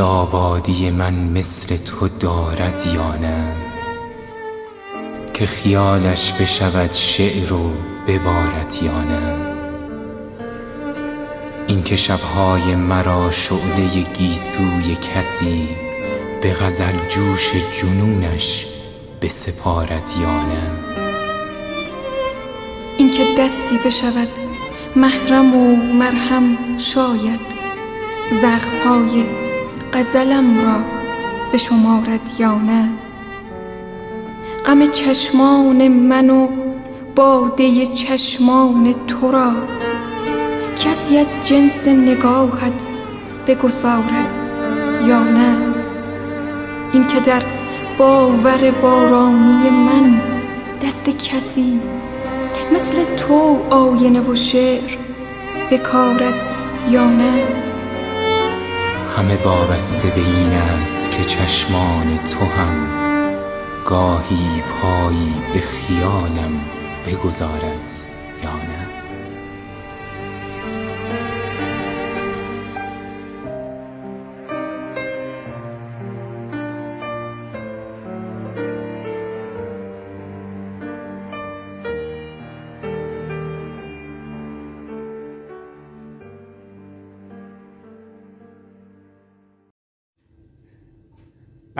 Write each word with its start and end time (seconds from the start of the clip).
اینکه 0.00 0.12
آبادی 0.12 0.90
من 0.90 1.14
مثل 1.14 1.76
تو 1.76 2.08
دارد 2.08 2.86
یا 2.94 3.16
نه؟ 3.16 3.56
که 5.34 5.46
خیالش 5.46 6.32
بشود 6.32 6.92
شعر 6.92 7.52
و 7.52 7.72
ببارد 8.06 8.74
یا 8.82 9.02
نه؟ 9.02 9.36
اینکه 11.68 11.96
شبهای 11.96 12.74
مرا 12.74 13.30
شعله 13.30 14.02
گیسوی 14.18 14.96
کسی 15.14 15.68
به 16.42 16.52
غزل 16.52 17.08
جوش 17.08 17.52
جنونش 17.80 18.66
بسپارد 19.22 20.08
یا 20.20 20.44
نه؟ 20.44 20.70
اینکه 22.98 23.24
دستی 23.38 23.78
بشود 23.86 24.28
محرم 24.96 25.54
و 25.54 25.76
مرهم 25.76 26.78
شاید 26.78 27.40
زخمهای 28.42 29.49
غزلم 29.92 30.60
را 30.60 31.00
بشمارد 31.52 32.30
یا 32.38 32.54
نه؟ 32.54 32.88
غم 34.66 34.86
چشمان 34.86 35.88
من 35.88 36.30
و 36.30 36.48
باده 37.16 37.86
چشمان 37.86 38.94
تو 39.06 39.30
را 39.30 39.52
کسی 40.76 41.18
از 41.18 41.34
جنس 41.44 41.88
نگاهت 41.88 42.90
بگذارد 43.46 44.26
یا 45.06 45.22
نه؟ 45.22 45.56
اینکه 46.92 47.20
در 47.20 47.42
باور 47.98 48.70
بارانی 48.70 49.70
من 49.70 50.20
دست 50.82 51.04
کسی 51.04 51.80
مثل 52.72 53.04
تو 53.16 53.62
آینه 53.70 54.20
و 54.20 54.34
شعر 54.34 54.96
بکارد 55.70 56.34
یا 56.90 57.04
نه؟ 57.04 57.69
همه 59.20 59.36
وابسته 59.36 60.08
به 60.08 60.20
این 60.20 60.52
است 60.52 61.10
که 61.10 61.24
چشمان 61.24 62.16
تو 62.16 62.44
هم 62.44 62.88
گاهی 63.84 64.62
پایی 64.62 65.34
به 65.52 65.60
خیالم 65.60 66.60
بگذارد 67.06 67.92
یا 68.42 68.56
نه. 68.56 68.79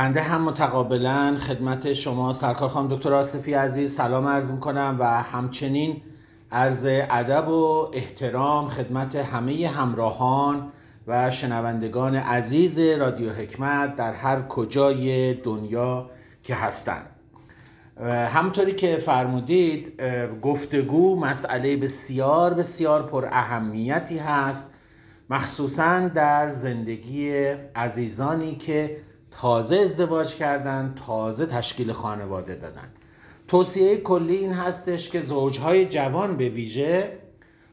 بنده 0.01 0.23
هم 0.23 0.43
متقابلا 0.43 1.37
خدمت 1.37 1.93
شما 1.93 2.33
سرکار 2.33 2.69
خانم 2.69 2.89
دکتر 2.89 3.15
آصفی 3.15 3.55
عزیز 3.55 3.95
سلام 3.95 4.27
عرض 4.27 4.53
می‌کنم 4.53 4.97
و 4.99 5.23
همچنین 5.23 6.03
عرض 6.53 6.87
ادب 6.91 7.49
و 7.49 7.91
احترام 7.93 8.69
خدمت 8.69 9.17
همه 9.17 9.69
همراهان 9.69 10.73
و 11.07 11.31
شنوندگان 11.31 12.15
عزیز 12.17 12.79
رادیو 12.79 13.31
حکمت 13.31 13.97
در 13.97 14.13
هر 14.13 14.43
کجای 14.43 15.35
دنیا 15.35 16.11
که 16.43 16.55
هستند. 16.55 17.07
همطوری 18.07 18.73
که 18.73 18.97
فرمودید 18.97 20.03
گفتگو 20.43 21.21
مسئله 21.21 21.77
بسیار 21.77 22.55
بسیار 22.55 23.03
پر 23.03 23.27
اهمیتی 23.31 24.19
هست 24.19 24.75
مخصوصا 25.31 26.09
در 26.09 26.51
زندگی 26.51 27.33
عزیزانی 27.77 28.57
که 28.57 28.97
تازه 29.31 29.77
ازدواج 29.77 30.35
کردن 30.35 30.95
تازه 31.07 31.47
تشکیل 31.47 31.93
خانواده 31.93 32.55
دادن. 32.55 32.89
توصیه 33.49 33.97
کلی 33.97 34.37
این 34.37 34.53
هستش 34.53 35.11
که 35.11 35.21
زوجهای 35.21 35.87
جوان 35.87 36.37
به 36.37 36.49
ویژه 36.49 37.19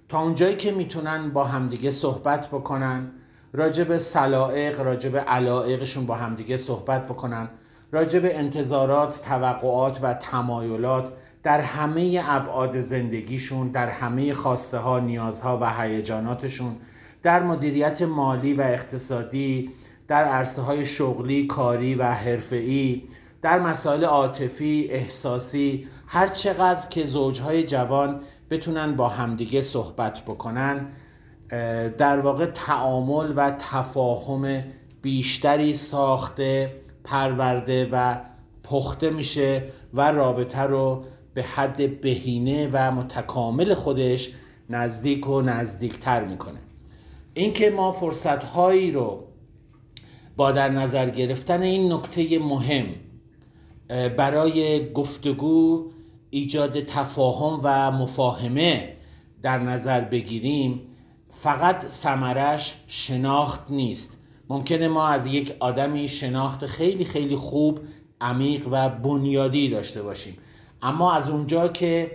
تا 0.10 0.22
اونجایی 0.22 0.56
که 0.56 0.72
می‌تونن 0.72 1.30
با 1.30 1.44
همدیگه 1.44 1.92
صحبت 1.92 2.48
بکنن 2.48 3.12
راجب 3.54 3.98
سلائق 3.98 4.82
راجب 4.82 5.18
علائقشون 5.18 6.06
با 6.06 6.16
همدیگه 6.16 6.58
صحبت 6.58 7.06
بکنن 7.06 7.50
راجب 7.92 8.22
انتظارات 8.26 9.22
توقعات 9.22 10.00
و 10.02 10.14
تمایلات 10.14 11.14
در 11.44 11.62
همه 11.62 12.22
ابعاد 12.26 12.82
زندگیشون 12.82 13.68
در 13.68 13.90
همه 13.90 14.34
خواسته 14.34 14.78
ها 14.78 15.00
نیازها 15.00 15.60
و 15.62 15.82
هیجاناتشون 15.82 16.76
در 17.24 17.44
مدیریت 17.44 18.02
مالی 18.02 18.54
و 18.54 18.62
اقتصادی 18.62 19.72
در 20.08 20.24
عرصه 20.24 20.62
های 20.62 20.86
شغلی، 20.86 21.48
کاری 21.48 21.96
و 21.96 22.04
حرفه‌ای 22.04 23.04
در 23.42 23.60
مسائل 23.60 24.04
عاطفی، 24.04 24.88
احساسی 24.90 25.88
هر 26.08 26.28
چقدر 26.28 26.88
که 26.90 27.04
زوجهای 27.04 27.64
جوان 27.64 28.22
بتونن 28.50 28.96
با 28.96 29.08
همدیگه 29.08 29.62
صحبت 29.62 30.22
بکنن 30.22 30.88
در 31.98 32.20
واقع 32.20 32.46
تعامل 32.46 33.34
و 33.36 33.52
تفاهم 33.52 34.64
بیشتری 35.02 35.74
ساخته 35.74 36.74
پرورده 37.04 37.90
و 37.92 38.18
پخته 38.64 39.10
میشه 39.10 39.64
و 39.94 40.12
رابطه 40.12 40.62
رو 40.62 41.04
به 41.34 41.44
حد 41.44 42.02
بهینه 42.02 42.70
و 42.74 42.92
متکامل 42.92 43.74
خودش 43.74 44.30
نزدیک 44.70 45.30
و 45.30 45.42
نزدیکتر 45.42 46.26
می‌کنه. 46.26 46.60
اینکه 47.34 47.70
ما 47.70 47.92
فرصت 47.92 48.44
هایی 48.44 48.92
رو 48.92 49.27
با 50.38 50.52
در 50.52 50.70
نظر 50.70 51.10
گرفتن 51.10 51.62
این 51.62 51.94
نکته 51.94 52.40
مهم 52.40 52.86
برای 54.18 54.92
گفتگو 54.94 55.92
ایجاد 56.30 56.84
تفاهم 56.84 57.60
و 57.64 57.92
مفاهمه 57.92 58.94
در 59.42 59.60
نظر 59.60 60.02
بگیریم 60.02 60.82
فقط 61.32 61.88
سمرش 61.88 62.76
شناخت 62.88 63.62
نیست. 63.70 64.18
ممکنه 64.50 64.88
ما 64.88 65.08
از 65.08 65.26
یک 65.26 65.56
آدمی 65.60 66.10
شناخت 66.10 66.66
خیلی 66.66 67.06
خیلی 67.06 67.36
خوب 67.36 67.80
عمیق 68.22 68.68
و 68.72 68.90
بنیادی 68.90 69.70
داشته 69.70 70.04
باشیم. 70.04 70.38
اما 70.82 71.14
از 71.14 71.30
اونجا 71.30 71.68
که 71.68 72.12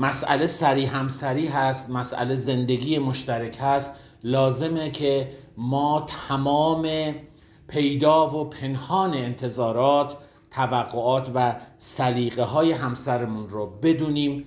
مسئله 0.00 0.46
سری 0.46 0.84
همسری 0.84 1.46
هست 1.46 1.90
مسئله 1.90 2.36
زندگی 2.36 2.98
مشترک 2.98 3.58
هست 3.60 3.96
لازمه 4.24 4.90
که 4.90 5.28
ما 5.56 6.06
تمام 6.28 6.88
پیدا 7.68 8.30
و 8.30 8.44
پنهان 8.44 9.14
انتظارات 9.14 10.16
توقعات 10.50 11.30
و 11.34 11.56
سلیقه 11.78 12.42
های 12.42 12.72
همسرمون 12.72 13.48
رو 13.48 13.66
بدونیم 13.66 14.44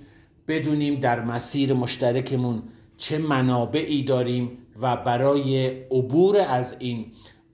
بدونیم 0.48 1.00
در 1.00 1.20
مسیر 1.20 1.72
مشترکمون 1.72 2.62
چه 2.96 3.18
منابعی 3.18 4.02
داریم 4.02 4.58
و 4.80 4.96
برای 4.96 5.68
عبور 5.68 6.36
از 6.36 6.76
این 6.78 7.12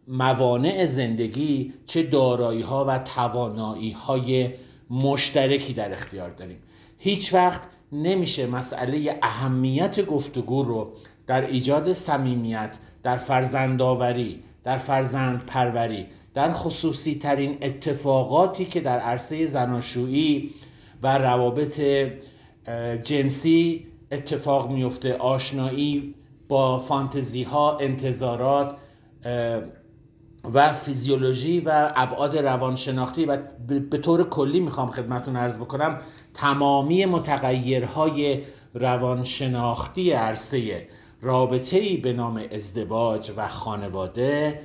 موانع 0.08 0.86
زندگی 0.86 1.72
چه 1.86 2.02
دارایی 2.02 2.62
ها 2.62 2.84
و 2.84 2.98
توانایی 2.98 3.92
های 3.92 4.50
مشترکی 4.90 5.72
در 5.72 5.92
اختیار 5.92 6.30
داریم. 6.30 6.58
هیچ 6.98 7.34
وقت 7.34 7.60
نمیشه 7.92 8.46
مسئله 8.46 9.18
اهمیت 9.22 10.06
گفتگو 10.06 10.62
رو 10.62 10.92
در 11.26 11.46
ایجاد 11.46 11.92
صمیمیت 11.92 12.78
در 13.02 13.16
فرزندآوری 13.16 14.42
در 14.64 14.78
فرزند 14.78 15.46
پروری 15.46 16.06
در 16.34 16.52
خصوصی 16.52 17.14
ترین 17.14 17.58
اتفاقاتی 17.62 18.64
که 18.64 18.80
در 18.80 18.98
عرصه 18.98 19.46
زناشویی 19.46 20.50
و 21.02 21.18
روابط 21.18 21.80
جنسی 23.02 23.86
اتفاق 24.12 24.70
میفته 24.70 25.14
آشنایی 25.14 26.14
با 26.48 26.78
فانتزی 26.78 27.42
ها 27.42 27.78
انتظارات 27.78 28.76
و 30.54 30.72
فیزیولوژی 30.72 31.60
و 31.60 31.92
ابعاد 31.96 32.38
روانشناختی. 32.38 33.24
و 33.24 33.36
به 33.90 33.98
طور 33.98 34.28
کلی 34.28 34.60
می‌خوام 34.60 34.90
خدمتون 34.90 35.36
ارز 35.36 35.60
بکنم 35.60 36.00
تمامی 36.34 37.06
متغیرهای 37.06 38.42
روانشناختی 38.74 40.12
عرصه 40.12 40.88
رابطه 41.22 41.78
ای 41.78 41.96
به 41.96 42.12
نام 42.12 42.42
ازدواج 42.52 43.32
و 43.36 43.48
خانواده 43.48 44.60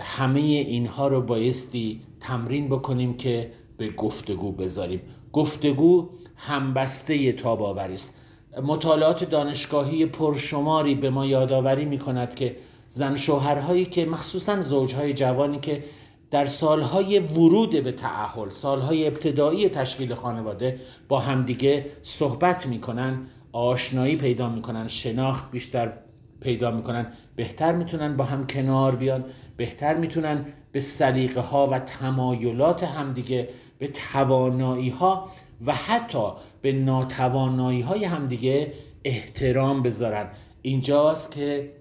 همه 0.00 0.40
اینها 0.40 1.08
رو 1.08 1.20
بایستی 1.20 2.00
تمرین 2.20 2.68
بکنیم 2.68 3.14
که 3.16 3.52
به 3.76 3.90
گفتگو 3.90 4.52
بذاریم. 4.52 5.00
گفتگو 5.32 6.08
همبسته 6.36 7.32
تاباوری 7.32 7.94
است. 7.94 8.22
مطالعات 8.62 9.30
دانشگاهی 9.30 10.06
پرشماری 10.06 10.94
به 10.94 11.10
ما 11.10 11.26
یادآوری 11.26 11.84
می 11.84 11.98
کند 11.98 12.34
که 12.34 12.56
زن 12.88 13.16
شوهرهایی 13.16 13.84
که 13.84 14.06
مخصوصا 14.06 14.62
زوجهای 14.62 15.12
جوانی 15.12 15.58
که 15.58 15.84
در 16.30 16.46
سالهای 16.46 17.18
ورود 17.18 17.70
به 17.84 17.92
تعهل 17.92 18.50
سالهای 18.50 19.06
ابتدایی 19.06 19.68
تشکیل 19.68 20.14
خانواده 20.14 20.80
با 21.08 21.18
همدیگه 21.18 21.86
صحبت 22.02 22.66
می‌کنن 22.66 23.26
آشنایی 23.56 24.16
پیدا 24.16 24.48
می‌کنن 24.48 24.88
شناخت 24.88 25.50
بیشتر 25.50 25.92
پیدا 26.40 26.70
می‌کنن. 26.70 27.12
بهتر 27.36 27.74
می‌تونن 27.74 28.16
با 28.16 28.24
هم 28.24 28.46
کنار 28.46 28.96
بیان 28.96 29.24
بهتر 29.56 29.94
می‌تونن 29.94 30.46
به 30.72 30.80
سلیقه 30.80 31.40
ها 31.40 31.66
و 31.66 31.78
تمایلات 31.78 32.84
همدیگه 32.84 33.48
به 33.78 33.88
توانایی 33.88 34.88
ها 34.88 35.30
و 35.66 35.74
حتی 35.74 36.28
به 36.62 36.72
ناتوانایی 36.72 37.80
های 37.80 38.04
همدیگه 38.04 38.72
احترام 39.04 39.82
بذارن. 39.82 40.28
اینجاست 40.62 41.32
که 41.32 41.72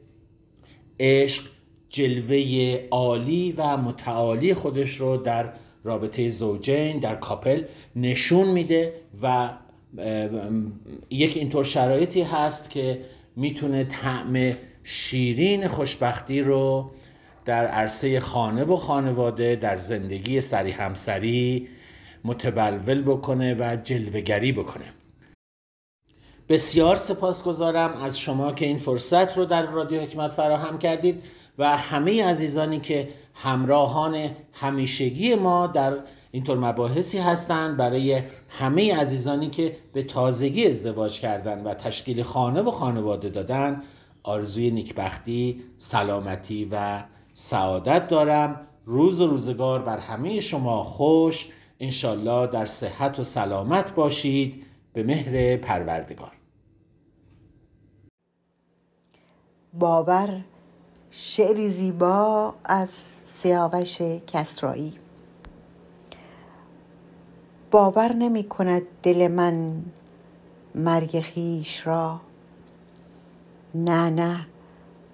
عشق 0.99 1.43
جلوه 1.89 2.79
عالی 2.91 3.51
و 3.51 3.77
متعالی 3.77 4.53
خودش 4.53 4.95
رو 4.95 5.17
در 5.17 5.53
رابطه 5.83 6.29
زوجین 6.29 6.99
در 6.99 7.15
کاپل 7.15 7.63
نشون 7.95 8.47
میده 8.47 8.93
و 9.21 9.49
یک 11.09 11.37
اینطور 11.37 11.63
شرایطی 11.63 12.21
هست 12.21 12.69
که 12.69 12.99
می‌تونه 13.35 13.83
طعم 13.83 14.53
شیرین 14.83 15.67
خوشبختی 15.67 16.41
رو 16.41 16.91
در 17.45 17.67
عرصه 17.67 18.19
خانه 18.19 18.63
و 18.63 18.75
خانواده 18.75 19.55
در 19.55 19.77
زندگی 19.77 20.41
سری 20.41 20.71
همسری 20.71 21.67
متبلول 22.23 23.01
بکنه 23.01 23.55
و 23.59 23.77
جلوگری 23.83 24.51
بکنه. 24.51 24.85
بسیار 26.49 26.95
سپاسگزارم 26.95 27.93
از 28.03 28.19
شما 28.19 28.51
که 28.51 28.65
این 28.65 28.77
فرصت 28.77 29.37
رو 29.37 29.45
در 29.45 29.65
رادیو 29.65 30.01
حکمت 30.01 30.31
فراهم 30.31 30.77
کردید 30.79 31.23
و 31.57 31.77
همه 31.77 32.25
عزیزانی 32.25 32.79
که 32.79 33.07
همراهان 33.33 34.29
همیشگی 34.53 35.35
ما 35.35 35.67
در 35.67 35.97
اینطور 36.35 36.57
مباحثی 36.57 37.17
هستند 37.17 37.77
برای 37.77 38.21
همه 38.49 38.95
عزیزانی 38.95 39.49
که 39.49 39.77
به 39.93 40.03
تازگی 40.03 40.67
ازدواج 40.67 41.19
کردن 41.19 41.63
و 41.63 41.73
تشکیل 41.73 42.23
خانه 42.23 42.61
و 42.61 42.71
خانواده 42.71 43.29
دادن 43.29 43.81
آرزوی 44.23 44.71
نیکبختی، 44.71 45.63
سلامتی 45.77 46.69
و 46.71 47.03
سعادت 47.33 48.07
دارم. 48.07 48.67
روز 48.85 49.21
و 49.21 49.27
روزگار 49.27 49.81
بر 49.81 49.97
همه 49.97 50.39
شما 50.39 50.83
خوش. 50.83 51.49
انشالله 51.79 52.47
در 52.47 52.65
صحت 52.65 53.19
و 53.19 53.23
سلامت 53.23 53.95
باشید. 53.95 54.65
به 54.93 55.03
مهر 55.03 55.57
پروردگار. 55.57 56.31
باور 59.73 60.41
شعری 61.11 61.69
زیبا 61.69 62.53
از 62.65 62.89
سیاوش 63.25 63.97
کسرایی. 64.27 65.04
باور 67.75 68.13
نمی 68.13 68.43
کند 68.43 68.81
دل 69.03 69.27
من 69.27 69.83
مرگ 70.75 71.21
خیش 71.21 71.87
را. 71.87 72.21
نه 73.75 74.09
نه 74.09 74.45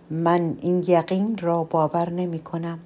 من 0.10 0.58
این 0.62 0.84
یقین 0.88 1.38
را 1.38 1.64
باور 1.64 2.10
نمی 2.10 2.40
کنم. 2.40 2.80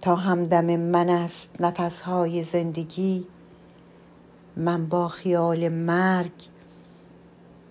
تا 0.00 0.16
همدم 0.16 0.76
من 0.76 1.08
است 1.08 1.50
نفسهای 1.60 2.44
زندگی 2.44 3.26
من 4.56 4.86
با 4.86 5.08
خیال 5.08 5.68
مرگ 5.68 6.48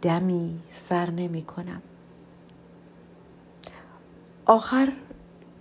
دمی 0.01 0.59
سر 0.69 1.09
نمی 1.09 1.41
کنم. 1.41 1.81
آخر 4.45 4.93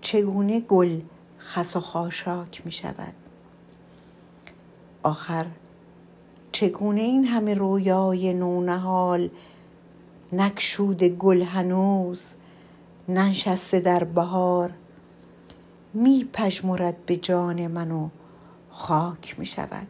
چگونه 0.00 0.60
گل 0.60 1.00
خس 1.38 1.76
و 1.76 1.80
خاشاک 1.80 2.62
می 2.64 2.72
شود؟ 2.72 3.27
آخر 5.02 5.46
چگونه 6.52 7.00
این 7.00 7.24
همه 7.24 7.54
رویای 7.54 8.34
نونهال 8.34 9.30
نکشود 10.32 11.04
گل 11.04 11.42
هنوز 11.42 12.34
ننشسته 13.08 13.80
در 13.80 14.04
بهار 14.04 14.72
می 15.94 16.28
پژمرد 16.32 17.06
به 17.06 17.16
جان 17.16 17.66
من 17.66 17.90
و 17.90 18.08
خاک 18.70 19.38
می 19.38 19.46
شود 19.46 19.86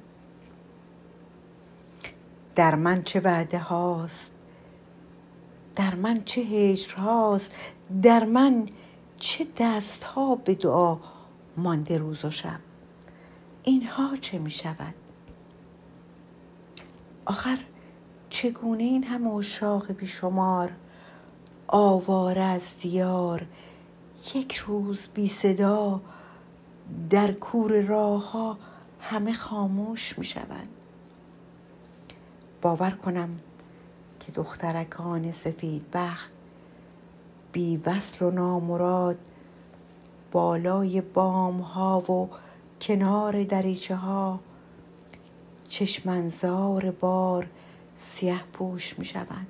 در 2.55 2.75
من 2.75 3.03
چه 3.03 3.21
وعده 3.21 3.59
هاست؟ 3.59 4.33
در 5.77 5.95
من 5.95 6.25
چه 6.25 6.41
هجر 6.41 6.95
هاست؟ 6.95 7.53
در 8.03 8.25
من 8.25 8.69
چه 9.19 9.47
دست 9.59 10.05
ها 10.05 10.35
به 10.35 10.55
دعا 10.55 10.99
مانده 11.57 11.99
روز 11.99 12.25
و 12.25 12.31
شب؟ 12.31 12.61
اینها 13.69 14.17
چه 14.17 14.39
می 14.39 14.51
شود 14.51 14.95
آخر 17.27 17.59
چگونه 18.31 18.83
این 18.83 19.05
همه 19.05 19.35
اشاق 19.35 19.93
بیشمار 19.93 20.73
آواره 21.67 22.43
از 22.43 22.79
دیار 22.81 23.47
یک 24.35 24.55
روز 24.55 25.09
بی 25.15 25.29
صدا 25.29 26.01
در 27.11 27.33
کور 27.33 27.81
راه 27.81 28.31
ها 28.31 28.59
همه 29.01 29.33
خاموش 29.33 30.19
می 30.19 30.25
شوند 30.25 30.69
باور 32.63 32.91
کنم 32.91 33.41
که 34.21 34.33
دخترکان 34.33 35.33
سفید 35.33 35.87
بخت 35.93 36.31
بی 37.53 37.77
وصل 37.77 38.25
و 38.25 38.31
نامراد 38.31 39.19
بالای 40.33 41.01
بام 41.01 41.61
ها 41.61 42.01
و 42.13 42.29
کنار 42.81 43.43
دریچه 43.43 43.97
ها 43.97 44.41
چشمنزار 45.69 46.91
بار 46.91 47.47
سیه 47.99 48.41
پوش 48.53 48.99
می 48.99 49.05
شوند 49.05 49.47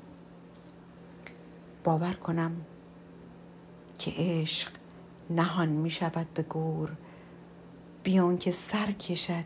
باور 1.85 2.13
کنم 2.13 2.53
که 3.99 4.13
عشق 4.17 4.71
نهان 5.31 5.69
می 5.69 5.91
شود 5.91 6.27
به 6.35 6.43
گور. 6.43 6.97
بیان 8.03 8.39
که 8.39 8.53
سر 8.53 8.93
کشد 8.93 9.45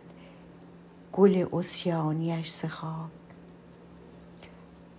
گل 1.13 1.47
اسیانیش 1.53 2.51
سخاک 2.51 3.11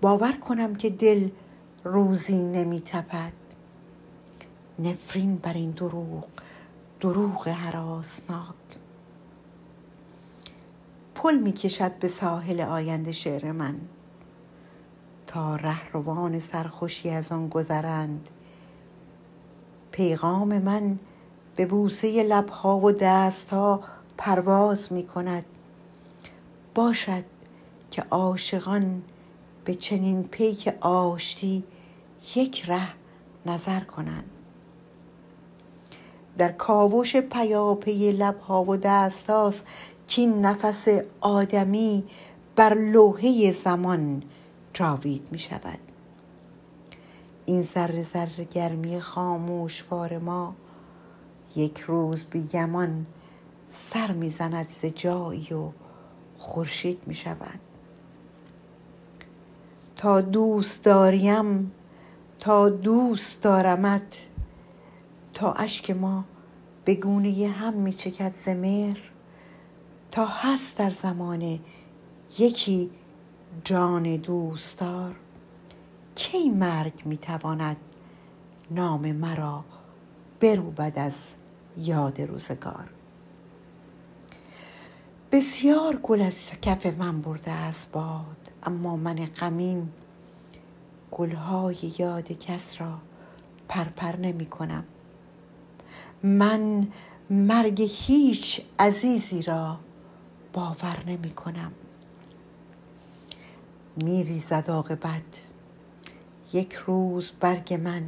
باور 0.02 0.32
کنم 0.32 0.76
که 0.76 0.90
دل 0.90 1.30
روزی 1.84 2.42
نمی 2.42 2.82
تپد 2.82 3.34
نفرین 4.80 5.36
بر 5.36 5.54
این 5.54 5.72
دروغ 5.72 6.28
دروغ 7.00 7.48
حراسناک 7.48 8.63
پل 11.16 11.38
می 11.38 11.52
کشد 11.52 12.00
به 12.00 12.08
ساحل 12.08 12.62
آینده 12.62 13.12
شعر 13.12 13.52
من. 13.52 13.76
تا 15.28 15.56
رهروان 15.56 16.40
سرخوشی 16.40 17.10
از 17.10 17.32
آن 17.32 17.50
گذرند. 17.50 18.30
پیغام 19.92 20.60
من 20.60 21.00
به 21.56 21.66
بوسه 21.66 22.24
لبها 22.24 22.80
و 22.80 22.92
دستها 22.92 23.82
پرواز 24.18 24.94
می 24.94 25.04
کند 25.04 25.46
باشد 26.76 27.24
که 27.92 28.04
عاشقان 28.12 29.02
به 29.66 29.76
چنین 29.76 30.24
پیک 30.24 30.74
آشتی 30.82 31.64
یک 32.36 32.66
ره 32.68 32.88
نظر 33.46 33.80
کنند. 33.80 34.33
در 36.38 36.52
کاوش 36.52 37.16
پیاپی 37.16 38.12
لبها 38.12 38.64
و 38.64 38.78
دستاست 38.78 39.64
کین 40.08 40.46
نفس 40.46 40.88
آدمی 41.22 42.04
بر 42.56 42.74
لوحه 42.74 43.52
زمان 43.52 44.24
جاوید 44.74 45.28
می 45.32 45.40
شود 45.40 45.80
این 47.46 47.64
ذره 47.64 48.04
ذره 48.04 48.44
گرمی 48.52 49.00
خاموش 49.00 49.84
فار 49.84 50.18
ما 50.18 50.56
یک 51.56 51.80
روز 51.80 52.24
بیگمان 52.24 53.06
سر 53.70 54.12
می‌زند 54.12 54.68
ز 54.68 54.86
جایی 54.86 55.54
و 55.54 55.70
خورشید 56.38 57.02
می 57.08 57.16
شود 57.16 57.60
تا 59.96 60.22
دوست 60.22 60.84
داریم 60.84 61.72
تا 62.40 62.70
دوست 62.70 63.42
دارمت 63.42 64.18
تا 65.34 65.54
اشک 65.54 65.92
ما 65.92 66.26
به 66.86 66.96
گونه 66.96 67.48
هم 67.48 67.74
می 67.74 67.94
چکد 67.94 68.34
زمیر 68.34 69.12
تا 70.12 70.26
هست 70.26 70.78
در 70.78 70.90
زمان 70.90 71.60
یکی 72.40 72.92
جان 73.64 74.16
دوستدار. 74.16 75.16
کی 76.16 76.50
مرگ 76.50 77.02
می‌تواند 77.06 77.78
نام 78.72 79.12
مرا 79.12 79.66
بروبد 80.40 80.94
از 81.00 81.36
یاد 81.78 82.22
روزگار؟ 82.22 82.90
بسیار 85.32 85.96
گل 85.96 86.22
از 86.22 86.52
کف 86.62 86.86
من 86.86 87.22
برده 87.22 87.52
از 87.52 87.86
باد 87.94 88.52
اما 88.64 88.96
من 88.96 89.16
غمین 89.16 89.90
گلهای 91.12 91.94
یاد 92.00 92.32
کس 92.32 92.82
را 92.82 92.98
پرپر 93.70 94.16
نمی 94.16 94.46
کنم. 94.46 94.84
من 96.24 96.88
مرگ 97.30 97.82
هیچ 97.82 98.62
عزیزی 98.80 99.42
را 99.42 99.80
باور 100.54 101.04
نمی 101.08 101.30
کنم. 101.30 101.72
می 103.96 104.24
ریزد 104.24 104.66
عاقبت. 104.70 105.42
یک 106.54 106.74
روز 106.74 107.32
برگ 107.40 107.74
من. 107.74 108.04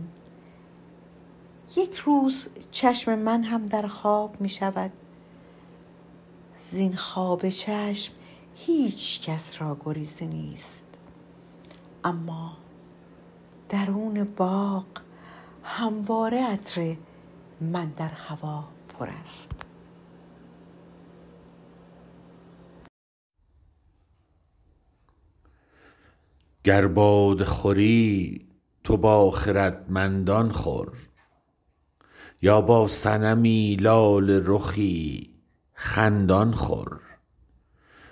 یک 1.77 1.95
روز 1.95 2.47
چشم 2.71 3.19
من 3.19 3.43
هم 3.43 3.65
در 3.65 3.87
خواب 3.87 4.41
می 4.41 4.49
شود. 4.49 4.91
زین 6.59 6.95
خواب 6.95 7.49
چشم 7.49 8.13
هیچ 8.55 9.29
کس 9.29 9.61
را 9.61 9.77
گریزی 9.85 10.27
نیست. 10.27 10.85
اما 12.03 12.57
درون 13.69 14.23
باغ 14.23 14.85
همواره 15.63 16.43
عطر 16.43 16.95
من 17.61 17.89
در 17.89 18.09
هوا 18.09 18.67
پر 18.87 19.09
است. 19.09 19.65
گر 26.63 26.87
باد 26.87 27.43
خوری 27.43 28.47
تو 28.83 28.97
با 28.97 29.31
خردمندان 29.31 30.51
خور. 30.51 30.91
یا 32.41 32.61
با 32.61 32.87
صنمی 32.87 33.75
لال 33.75 34.43
رخی 34.45 35.33
خندان 35.73 36.53
خور. 36.53 37.01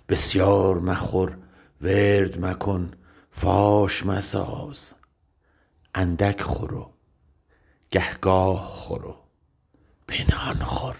بسیار 0.09 0.79
مخور 0.79 1.37
ورد 1.81 2.45
مکن 2.45 2.91
فاش 3.29 4.05
مساز. 4.05 4.93
اندک 5.95 6.41
خور 6.41 6.73
و 6.73 6.93
گهگاه 7.91 8.65
خور 8.65 9.05
و 9.05 9.22
پنهان 10.07 10.63
خور. 10.63 10.95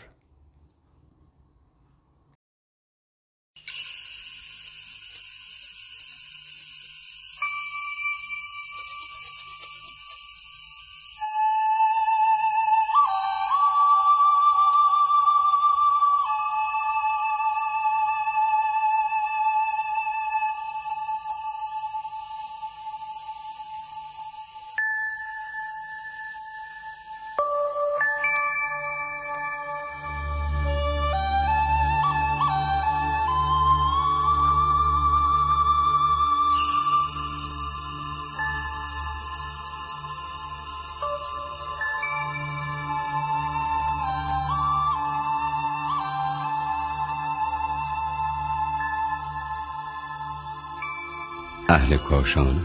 اهل 51.74 51.98
کاشان. 51.98 52.60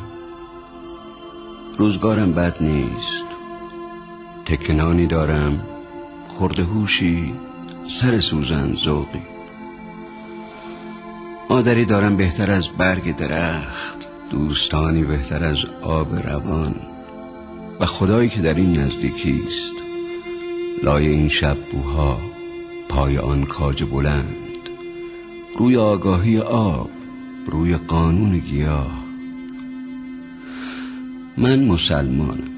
روزگارم 1.79 2.33
بد 2.33 2.63
نیست. 2.63 3.25
تکنانی 4.45 5.07
دارم. 5.07 5.61
خورده 6.29 6.63
هوشی 6.63 7.35
سر 7.91 8.21
سوزن 8.21 8.75
ذوقی. 8.75 9.23
مادری 11.51 11.85
دارم 11.85 12.17
بهتر 12.17 12.51
از 12.53 12.69
برگ 12.69 13.17
درخت 13.17 14.09
دوستانی 14.31 15.05
بهتر 15.05 15.45
از 15.45 15.65
آب 15.83 16.15
روان. 16.15 16.75
و 17.81 17.87
خدایی 17.87 18.29
که 18.29 18.41
در 18.41 18.55
این 18.55 18.79
نزدیکی 18.79 19.43
است. 19.47 19.75
لای 20.83 21.09
این 21.09 21.29
شب 21.29 21.57
بوها 21.57 22.19
پای 22.89 23.19
آن 23.19 23.45
کاج 23.45 23.85
بلند. 23.85 24.69
روی 25.59 25.77
آگاهی 25.77 26.39
آب 26.39 26.91
روی 27.47 27.77
قانون 27.77 28.39
گیاه. 28.39 28.98
من 31.41 31.65
مسلمانم 31.65 32.51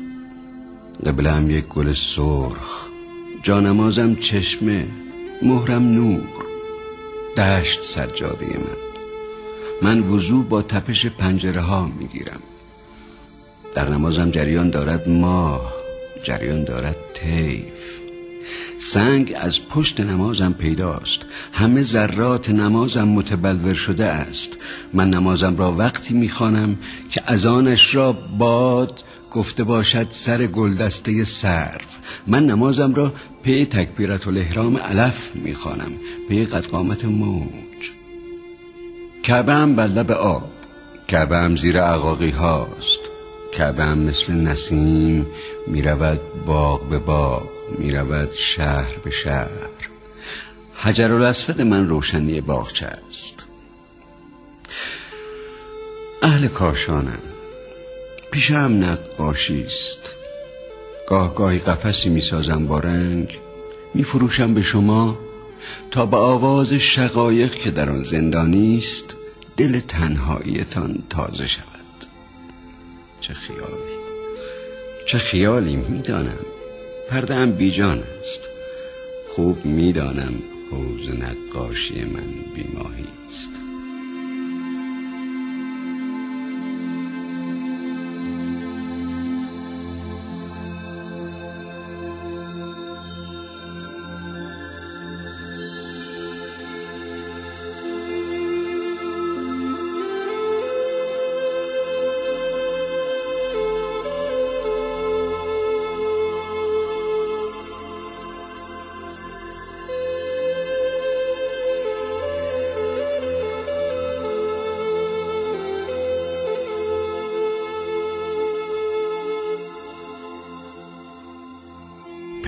قبلم 1.07 1.51
یک 1.51 1.67
گل 1.69 1.93
سرخ 1.93 2.87
جانمازم 3.43 4.15
چشمه 4.15 4.87
مهرم 5.43 5.83
نور. 5.83 6.29
دشت 7.37 7.83
سجاده 7.83 8.47
من. 8.47 8.77
من 9.83 10.01
وضوع 10.01 10.45
با 10.45 10.63
تپش 10.63 11.07
پنجره 11.07 11.61
ها 11.61 11.91
می‌گیرم. 11.99 12.41
در 13.75 13.89
نمازم 13.89 14.31
جریان 14.31 14.71
دارد 14.71 15.09
ماه 15.09 15.73
جریان 16.25 16.65
دارد 16.65 16.97
تیف 17.15 18.00
سنگ 18.83 19.35
از 19.41 19.69
پشت 19.69 20.01
نمازم 20.01 20.53
پیداست. 20.53 21.21
همه 21.53 21.83
ذرات 21.83 22.51
نمازم 22.51 23.09
متبلور 23.09 23.75
شده 23.75 24.05
است. 24.05 24.51
من 24.93 25.11
نمازم 25.11 25.57
را 25.57 25.73
وقتی 25.73 26.15
می‌خوانم 26.15 26.77
که 27.11 27.23
از 27.27 27.47
آنش 27.47 27.95
را 27.95 28.13
باد 28.13 29.03
گفته 29.33 29.65
باشد 29.65 30.07
سر 30.11 30.47
گلدسته 30.47 31.25
سرف 31.25 31.87
من 32.27 32.47
نمازم 32.47 32.95
را 32.95 33.13
پی 33.43 33.67
تکبیرت 33.67 34.29
الاحرام 34.29 34.77
علف 34.77 35.31
می‌خوانم. 35.35 35.93
پی 36.29 36.45
قدقامت 36.45 37.05
موج. 37.05 37.91
کعبه 39.23 39.53
هم 39.53 39.77
بر 39.77 39.87
لب 39.87 40.11
آب. 40.11 40.51
کعبه 41.09 41.37
هم 41.37 41.57
زیر 41.57 41.83
عقاقی 41.83 42.31
هاست. 42.31 43.01
کعبه 43.53 43.85
هم 43.85 43.99
مثل 43.99 44.33
نسیم 44.33 45.27
می‌رود 45.67 46.21
باغ 46.47 46.89
به 46.89 46.99
باغ. 46.99 47.60
می‌رود 47.79 48.35
شهر 48.35 48.97
به 49.03 49.11
شهر. 49.11 49.49
حجر 50.75 51.13
الاسفد 51.13 51.61
من 51.61 51.89
روشنی 51.89 52.41
باغچه 52.41 52.87
است. 52.87 53.35
اهل 56.23 56.49
کاشانم 56.49 57.23
پیشم 58.31 58.81
نقاشی 58.81 59.63
است. 59.63 60.15
گاه 61.09 61.35
گاهی 61.35 61.59
قفسی 61.59 62.09
می‌سازم 62.09 62.67
با 62.67 62.79
رنگ 62.79 63.39
میفروشم 63.95 64.55
به 64.55 64.63
شما 64.63 65.19
تا 65.91 66.07
به 66.07 66.17
آواز 66.17 66.73
شقایق 66.73 67.55
که 67.55 67.71
در 67.71 67.91
آن 67.91 68.03
زندانی 68.03 68.79
است 68.79 69.17
دل 69.57 69.81
تنهاییتان 69.81 71.03
تازه 71.11 71.47
شود. 71.47 71.65
چه 73.21 73.35
خیالی 73.35 74.01
چه 75.07 75.19
خیالی 75.19 75.77
می‌دانم. 75.77 76.39
پرده 77.11 77.35
هم 77.35 77.53
بیجان 77.53 78.03
است. 78.21 78.49
خوب 79.29 79.65
می‌دانم 79.65 80.35
حوز 80.71 81.11
نقاشی 81.11 82.05
من 82.05 82.55
بیماهی. 82.55 83.20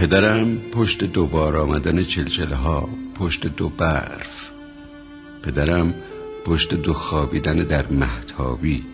پدرم 0.03 0.59
پشت 0.59 1.05
دوبار 1.05 1.57
آمدن 1.57 2.03
چلچله 2.03 2.57
ها 2.57 2.89
پشت 3.15 3.47
دو 3.47 3.69
برف. 3.69 4.51
پدرم 5.43 5.95
پشت 6.45 6.75
دو 6.75 6.93
خوابیدن 6.93 7.57
در 7.57 7.87
محتابی 7.87 8.85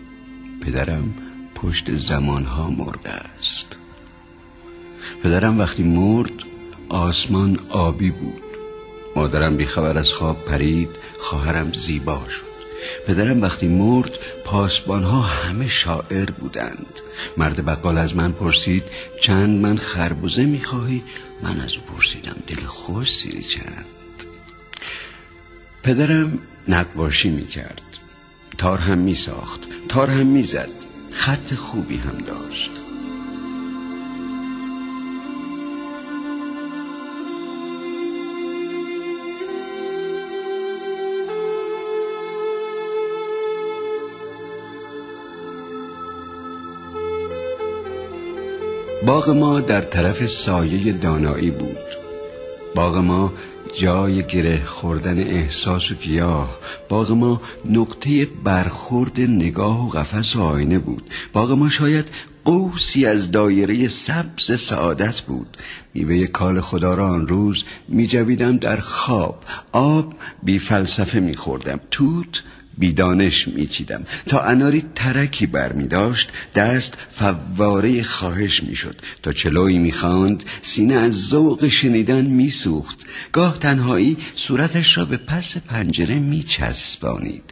پدرم 0.61 1.13
پشت 1.55 1.95
زمانها 1.95 2.69
مرده 2.69 3.09
است. 3.09 3.77
پدرم 5.23 5.59
وقتی 5.59 5.83
مرد 5.83 6.43
آسمان 6.89 7.59
آبی 7.69 8.11
بود. 8.11 8.43
مادرم 9.15 9.57
بیخبر 9.57 9.97
از 9.97 10.13
خواب 10.13 10.45
پرید 10.45 10.89
خواهرم 11.19 11.73
زیبا 11.73 12.23
شد. 12.29 12.48
پدرم 13.07 13.41
وقتی 13.41 13.67
مرد 13.67 14.11
پاسبان 14.43 15.03
ها 15.03 15.21
همه 15.21 15.67
شاعر 15.67 16.31
بودند. 16.31 16.99
مرد 17.37 17.65
بقال 17.65 17.97
از 17.97 18.15
من 18.15 18.31
پرسید 18.31 18.83
چند 19.21 19.61
من 19.61 19.77
خربوزه 19.77 20.45
می‌خواهی؟ 20.45 21.03
من 21.43 21.61
از 21.61 21.75
او 21.75 21.81
پرسیدم 21.81 22.35
دل 22.47 22.65
خوش 22.65 23.15
سیری 23.17 23.43
چند 23.43 23.85
پدرم 25.83 26.39
نقاشی 26.67 27.29
می‌کرد. 27.29 27.81
تار 28.57 28.77
هم 28.77 28.97
میساخت 28.97 29.61
تار 29.89 30.09
هم 30.09 30.27
می‌زد 30.27 30.69
خط 31.11 31.55
خوبی 31.55 31.97
هم 31.97 32.17
داشت. 32.17 32.71
باغ 49.05 49.29
ما 49.29 49.59
در 49.59 49.81
طرف 49.81 50.27
سایه 50.27 50.91
دانایی 50.91 51.51
بود. 51.51 51.77
باغ 52.75 52.97
ما 52.97 53.33
جای 53.77 54.23
گره 54.23 54.65
خوردن 54.65 55.19
احساس 55.19 55.91
و 55.91 55.95
گیاه. 55.95 56.59
باغ 56.89 57.11
ما 57.11 57.41
نقطه 57.65 58.27
برخورد 58.43 59.19
نگاه 59.19 59.85
و 59.85 59.89
قفس 59.89 60.35
و 60.35 60.41
آینه 60.41 60.79
بود. 60.79 61.03
باغ 61.33 61.51
ما 61.51 61.69
شاید 61.69 62.11
قوسی 62.45 63.05
از 63.05 63.31
دایره 63.31 63.87
سبز 63.87 64.59
سعادت 64.59 65.21
بود. 65.21 65.57
میوه 65.93 66.27
کال 66.27 66.61
خدا 66.61 66.93
را 66.93 67.07
آن 67.07 67.27
روز 67.27 67.63
میجویدم 67.87 68.57
در 68.57 68.77
خواب. 68.77 69.43
آب 69.71 70.13
بی 70.43 70.59
فلسفه 70.59 71.19
میخوردم. 71.19 71.79
توت 71.91 72.43
بیدانش 72.79 73.47
میچیدم. 73.47 74.03
تا 74.25 74.39
اناری 74.39 74.83
ترکی 74.95 75.45
بر 75.45 75.73
می 75.73 75.87
داشت 75.87 76.31
دست 76.55 76.97
فواره 77.11 78.03
خواهش 78.03 78.63
می‌شد 78.63 78.95
تا 79.23 79.31
چلوی 79.31 79.79
می‌خواند 79.79 80.43
سینه 80.61 80.95
از 80.95 81.27
ذوق 81.27 81.67
شنیدن 81.67 82.25
میسوخت 82.25 83.05
گاه 83.31 83.59
تنهایی 83.59 84.17
صورتش 84.35 84.97
را 84.97 85.05
به 85.05 85.17
پس 85.17 85.57
پنجره 85.57 86.19
میچسبانید 86.19 87.43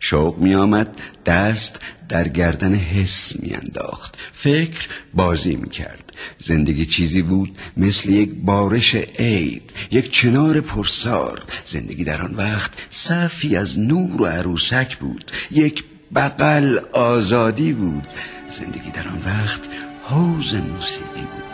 شوق 0.00 0.38
می 0.38 0.54
آمد 0.54 1.00
دست 1.26 1.80
در 2.08 2.28
گردن 2.28 2.74
حس 2.74 3.40
می 3.40 3.54
انداخت 3.54 4.18
فکر 4.32 4.88
بازی 5.14 5.56
می 5.56 5.70
کرد 5.70 6.12
زندگی 6.38 6.86
چیزی 6.86 7.22
بود 7.22 7.58
مثل 7.76 8.10
یک 8.10 8.34
بارش 8.34 8.94
عید 8.94 9.72
یک 9.90 10.12
چنار 10.12 10.60
پرسار. 10.60 11.42
زندگی 11.64 12.04
در 12.04 12.22
آن 12.22 12.34
وقت 12.34 12.70
صفی 12.90 13.56
از 13.56 13.78
نور 13.78 14.22
و 14.22 14.26
عروسک 14.26 14.96
بود 14.96 15.30
یک 15.50 15.84
بغل 16.14 16.78
آزادی 16.92 17.72
بود. 17.72 18.06
زندگی 18.50 18.90
در 18.90 19.08
آن 19.08 19.22
وقت 19.26 19.68
حوز 20.02 20.54
موسیقی 20.54 21.20
بود. 21.20 21.49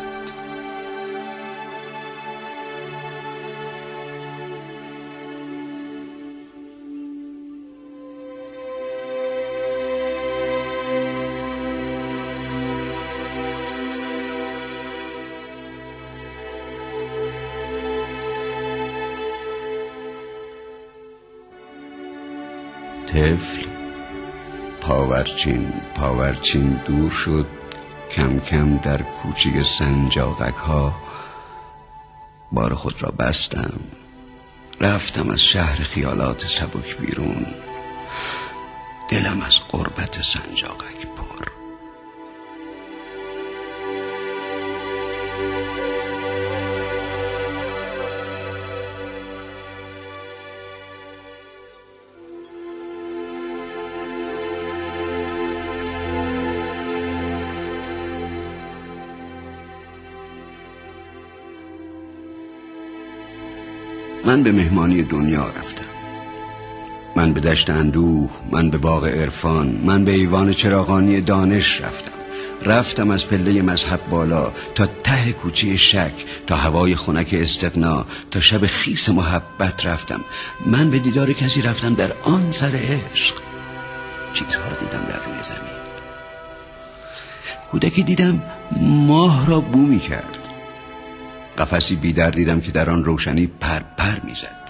طفل. 23.16 23.66
پاورچین 24.80 25.73
پاورچین 25.94 26.80
دور 26.87 27.11
شد 27.11 27.46
کم 28.11 28.38
کم 28.38 28.76
در 28.76 29.02
کوچه 29.02 29.62
سنجاقک 29.62 30.54
ها 30.54 30.94
بار 32.52 32.75
خود 32.75 33.02
را 33.02 33.11
بستم. 33.11 33.80
رفتم 34.80 35.30
از 35.30 35.42
شهر 35.42 35.83
خیالات 35.83 36.46
سبک 36.46 36.96
بیرون. 36.96 37.46
دلم 39.11 39.40
از 39.40 39.61
قربت 39.68 40.22
سنجاقک 40.22 41.06
من 64.37 64.42
به 64.42 64.53
مهمانی 64.53 65.03
دنیا 65.03 65.46
رفتم. 65.46 65.85
من 67.16 67.33
به 67.33 67.40
دشت 67.40 67.70
اندوه 67.70 68.31
من 68.51 68.70
به 68.70 68.79
باغ 68.79 69.05
عرفان 69.05 69.66
من 69.85 70.05
به 70.05 70.12
ایوان 70.12 70.53
چراغانی 70.53 71.20
دانش 71.20 71.81
رفتم. 71.81 72.12
رفتم 72.62 73.11
از 73.11 73.29
پله 73.29 73.62
مذهب 73.62 74.09
بالا 74.09 74.53
تا 74.75 74.87
ته 74.87 75.33
کوچه 75.33 75.77
شک 75.77 76.12
تا 76.46 76.57
هوای 76.57 76.96
خنک 76.96 77.35
استقنا 77.38 78.07
تا 78.31 78.40
شب 78.40 78.66
خیس 78.66 79.09
محبت 79.09 79.87
رفتم. 79.87 80.20
من 80.66 80.90
به 80.90 80.99
دیدار 80.99 81.33
کسی 81.33 81.62
رفتم 81.62 81.94
در 81.94 82.12
آن 82.22 82.51
سر 82.51 82.72
عشق. 82.75 83.35
چیزها 84.33 84.68
دیدم 84.81 85.05
در 85.09 85.25
روی 85.25 85.44
زمین. 85.44 85.77
کودکی 87.70 88.03
دیدم 88.03 88.42
ماه 88.81 89.46
را 89.46 89.61
بو 89.61 89.79
می 89.79 90.01
کرد 90.01 90.45
قفسی 91.59 91.97
بیدر 91.97 92.31
دیدم 92.31 92.61
که 92.61 92.73
در 92.73 92.90
آن 92.90 93.05
روشنی 93.05 93.47
پر 93.47 93.81
پر 93.97 94.21
می‌زد. 94.25 94.66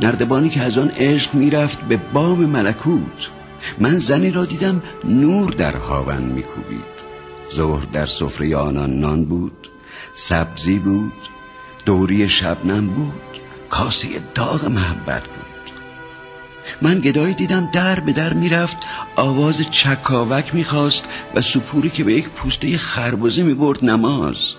نردبانی 0.00 0.48
که 0.48 0.62
از 0.62 0.78
آن 0.78 0.90
عشق 0.90 1.34
می‌رفت 1.34 1.80
به 1.80 1.96
بام 1.96 2.38
ملکوت. 2.38 3.30
من 3.78 3.98
زنی 3.98 4.30
را 4.30 4.44
دیدم 4.44 4.82
نور 5.04 5.50
در 5.50 5.76
هاون 5.76 6.22
میکوبید. 6.22 6.92
ظهر 7.54 7.84
در 7.92 8.06
سفره 8.06 8.56
آنان 8.56 9.00
نان 9.00 9.24
بود 9.24 9.68
سبزی 10.14 10.78
بود 10.78 11.12
دوری 11.86 12.28
شبنم 12.28 12.86
بود 12.86 13.40
کاسه 13.70 14.08
داغ 14.34 14.64
محبت 14.64 15.22
بود. 15.22 15.42
من 16.82 17.00
گدایی 17.00 17.34
دیدم 17.34 17.68
در 17.72 18.00
به 18.00 18.12
در 18.12 18.32
می‌رفت 18.32 18.76
آواز 19.16 19.70
چکاوک 19.70 20.54
می‌خواست 20.54 21.04
و 21.34 21.42
سپوری 21.42 21.90
که 21.90 22.04
به 22.04 22.12
یک 22.14 22.28
پوسته 22.28 22.76
خربزه 22.76 23.42
می‌برد 23.42 23.84
نماز. 23.84 24.54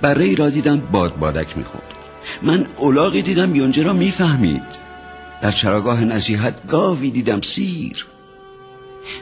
برای 0.00 0.34
را 0.34 0.50
دیدم 0.50 0.80
باد 0.80 1.16
بادک 1.16 1.58
می‌خورد. 1.58 1.94
من 2.42 2.66
اولاغی 2.76 3.22
دیدم 3.22 3.54
یونجه 3.54 3.82
را 3.82 3.92
می‌فهمید. 3.92 4.92
در 5.40 5.52
چراگاه 5.52 6.04
نصیحت 6.04 6.66
گاوی 6.66 7.10
دیدم 7.10 7.40
سیر. 7.40 8.06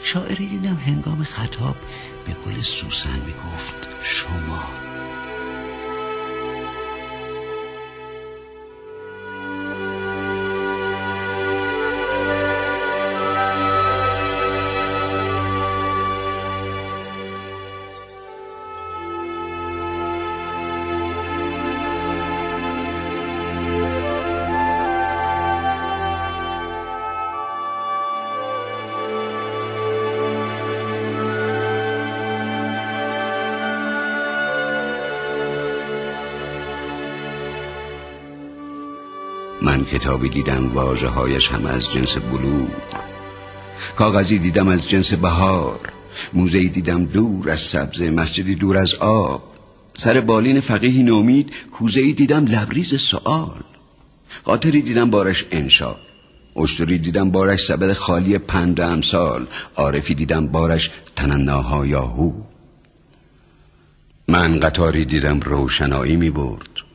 شاعری 0.03 0.47
دیدم 0.47 0.79
هنگام 0.87 1.23
خطاب 1.25 1.77
به 2.27 2.33
قول 2.33 2.61
سوسن 2.61 3.21
می‌گفت 3.27 3.89
شما 4.03 4.80
من 39.63 39.85
کتابی 39.85 40.29
دیدم 40.29 40.75
واجه 40.75 41.09
هایش 41.09 41.49
هم 41.49 41.67
از 41.67 41.93
جنس 41.93 42.17
بلور 42.19 42.69
کاغذی 43.97 44.39
دیدم 44.39 44.69
از 44.69 44.89
جنس 44.89 45.15
بهار. 45.15 45.81
موزهی 46.33 46.69
دیدم 46.69 47.05
دور 47.05 47.51
از 47.51 47.61
سبزه 47.61 48.11
مسجدی 48.11 48.55
دور 48.55 48.77
از 48.77 48.95
آب. 48.95 49.43
سر 49.97 50.21
بالین 50.21 50.61
فقیهی 50.61 51.03
نومید 51.03 51.55
کوزهی 51.73 52.13
دیدم 52.13 52.45
لبریز 52.45 53.01
سوال 53.01 53.61
قاطری 54.45 54.83
دیدم 54.83 55.11
بارش 55.11 55.47
انشا. 55.51 55.97
اشتری 56.57 56.99
دیدم 56.99 57.31
بارش 57.31 57.65
سبد 57.65 57.93
خالی 57.93 58.39
پند 58.39 58.81
امسال 58.81 59.47
عارفی 59.77 60.15
دیدم 60.15 60.47
بارش 60.47 60.91
تنناها 61.17 61.87
یاهو. 61.87 62.33
من 64.29 64.61
قطاری 64.61 65.05
دیدم 65.05 65.41
روشنایی 65.41 66.17
می 66.17 66.31
برد 66.31 66.90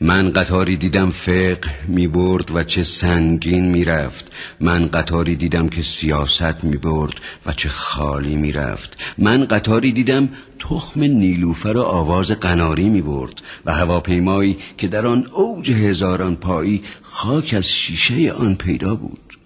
من 0.00 0.30
قطاری 0.30 0.76
دیدم 0.76 1.10
فقه 1.10 1.70
می 1.88 2.06
برد 2.08 2.54
و 2.54 2.62
چه 2.62 2.82
سنگین 2.82 3.68
می 3.68 3.84
رفت 3.84 4.32
من 4.60 4.86
قطاری 4.86 5.36
دیدم 5.36 5.68
که 5.68 5.82
سیاست 5.82 6.64
می 6.64 6.76
برد 6.76 7.14
و 7.46 7.52
چه 7.52 7.68
خالی 7.68 8.36
می 8.36 8.52
رفت 8.52 9.14
من 9.18 9.44
قطاری 9.44 9.92
دیدم 9.92 10.28
تخم 10.58 11.00
نیلوفر 11.00 11.76
و 11.76 11.82
آواز 11.82 12.30
قناری 12.30 12.88
می 12.88 13.02
برد 13.02 13.42
و 13.66 13.74
هواپیمایی 13.74 14.58
که 14.78 14.88
در 14.88 15.06
آن 15.06 15.26
اوج 15.26 15.70
هزاران 15.70 16.36
پایی 16.36 16.82
خاک 17.02 17.54
از 17.54 17.68
شیشه 17.68 18.32
آن 18.32 18.54
پیدا 18.54 18.94
بود. 18.94 19.38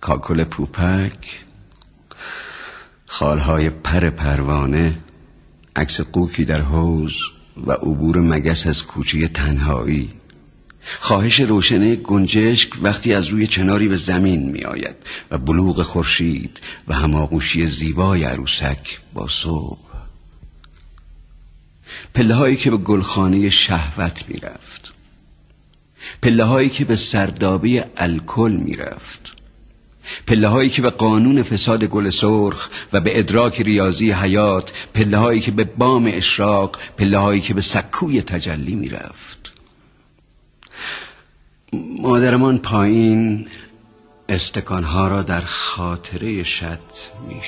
کاکل 0.00 0.44
پوپک 0.44 1.40
خالهای 3.06 3.70
پر 3.70 4.10
پروانه 4.10 4.98
عکس 5.76 6.00
قوکی 6.00 6.44
در 6.44 6.60
حوز 6.60 7.16
و 7.66 7.72
عبور 7.72 8.20
مگس 8.20 8.66
از 8.66 8.86
کوچه 8.86 9.28
تنهایی. 9.28 10.10
خواهش 10.98 11.40
روشنه 11.40 11.96
گنجشک 11.96 12.70
وقتی 12.82 13.14
از 13.14 13.26
روی 13.26 13.46
چناری 13.46 13.88
به 13.88 13.96
زمین 13.96 14.50
می 14.50 14.64
آید 14.64 14.96
و 15.30 15.38
بلوغ 15.38 15.82
خورشید 15.82 16.60
و 16.88 16.94
هماغوشی 16.94 17.66
زیبای 17.66 18.24
عروسک 18.24 19.00
با 19.14 19.26
صبح. 19.26 19.78
پله 22.14 22.34
هایی 22.34 22.56
که 22.56 22.70
به 22.70 22.76
گلخانه 22.76 23.50
شهوت 23.50 24.24
می 24.28 24.40
رفت 24.40 24.94
پله 26.22 26.44
هایی 26.44 26.68
که 26.68 26.84
به 26.84 26.96
سردابه 26.96 27.90
الکل 27.96 28.52
می 28.52 28.76
رفت 28.76 29.37
پله 30.26 30.48
هایی 30.48 30.70
که 30.70 30.82
به 30.82 30.90
قانون 30.90 31.42
فساد 31.42 31.84
گل 31.84 32.10
سرخ 32.10 32.68
و 32.92 33.00
به 33.00 33.18
ادراک 33.18 33.60
ریاضی 33.60 34.12
حیات 34.12 34.72
پله 34.94 35.16
هایی 35.16 35.40
که 35.40 35.50
به 35.50 35.64
بام 35.64 36.10
اشراق 36.14 36.76
پله 36.96 37.18
هایی 37.18 37.40
که 37.40 37.54
به 37.54 37.60
سکوی 37.60 38.22
تجلی 38.22 38.74
می 38.74 38.88
رفت 38.88 39.52
مادرمان 42.02 42.58
پایین 42.58 43.48
استکانها 44.28 45.08
را 45.08 45.22
در 45.22 45.40
خاطره 45.40 46.42
شد 46.42 46.80
می 47.28 47.40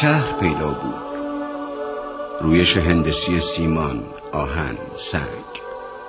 شهر 0.00 0.32
پیدا 0.32 0.68
بود. 0.68 1.18
رویش 2.40 2.76
هندسی 2.76 3.40
سیمان 3.40 4.04
آهن 4.32 4.78
سنگ. 4.96 5.44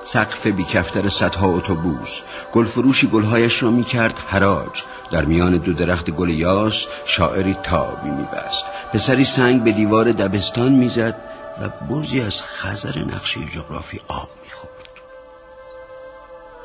سقف 0.04 0.47
بیکفتر 0.47 1.10
صدها 1.10 1.47
اتوبوس. 1.47 2.21
گلفروشی 2.54 3.08
گلهایش 3.08 3.63
را 3.63 3.71
می‌کرد 3.71 4.19
حراج. 4.28 4.84
در 5.12 5.25
میان 5.25 5.58
دو 5.58 5.73
درخت 5.73 6.10
گل 6.10 6.30
یاس 6.30 6.88
شاعری 7.06 7.54
تابی 7.54 8.10
میبست. 8.10 8.65
پسری 8.93 9.25
سنگ 9.25 9.63
به 9.63 9.71
دیوار 9.71 10.12
دبستان 10.12 10.71
می‌زد 10.71 11.15
و 11.62 11.69
بوزی 11.86 12.21
از 12.21 12.41
خزر 12.41 12.99
نقشه 12.99 13.39
جغرافی 13.45 13.99
آب 14.08 14.30
می‌خورد. 14.43 14.89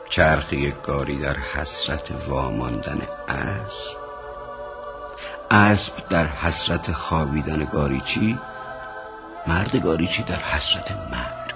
چرخی 0.08 0.74
گاری 0.82 1.18
در 1.18 1.36
حسرت 1.36 2.10
واماندن 2.28 3.00
اسب 3.28 4.03
اسب 5.50 6.08
در 6.08 6.26
حسرت 6.26 6.92
خوابیدن 6.92 7.64
گاریچی 7.64 8.38
مرد 9.46 9.76
گاریچی 9.76 10.22
در 10.22 10.40
حسرت 10.40 10.92
مرگ. 10.92 11.54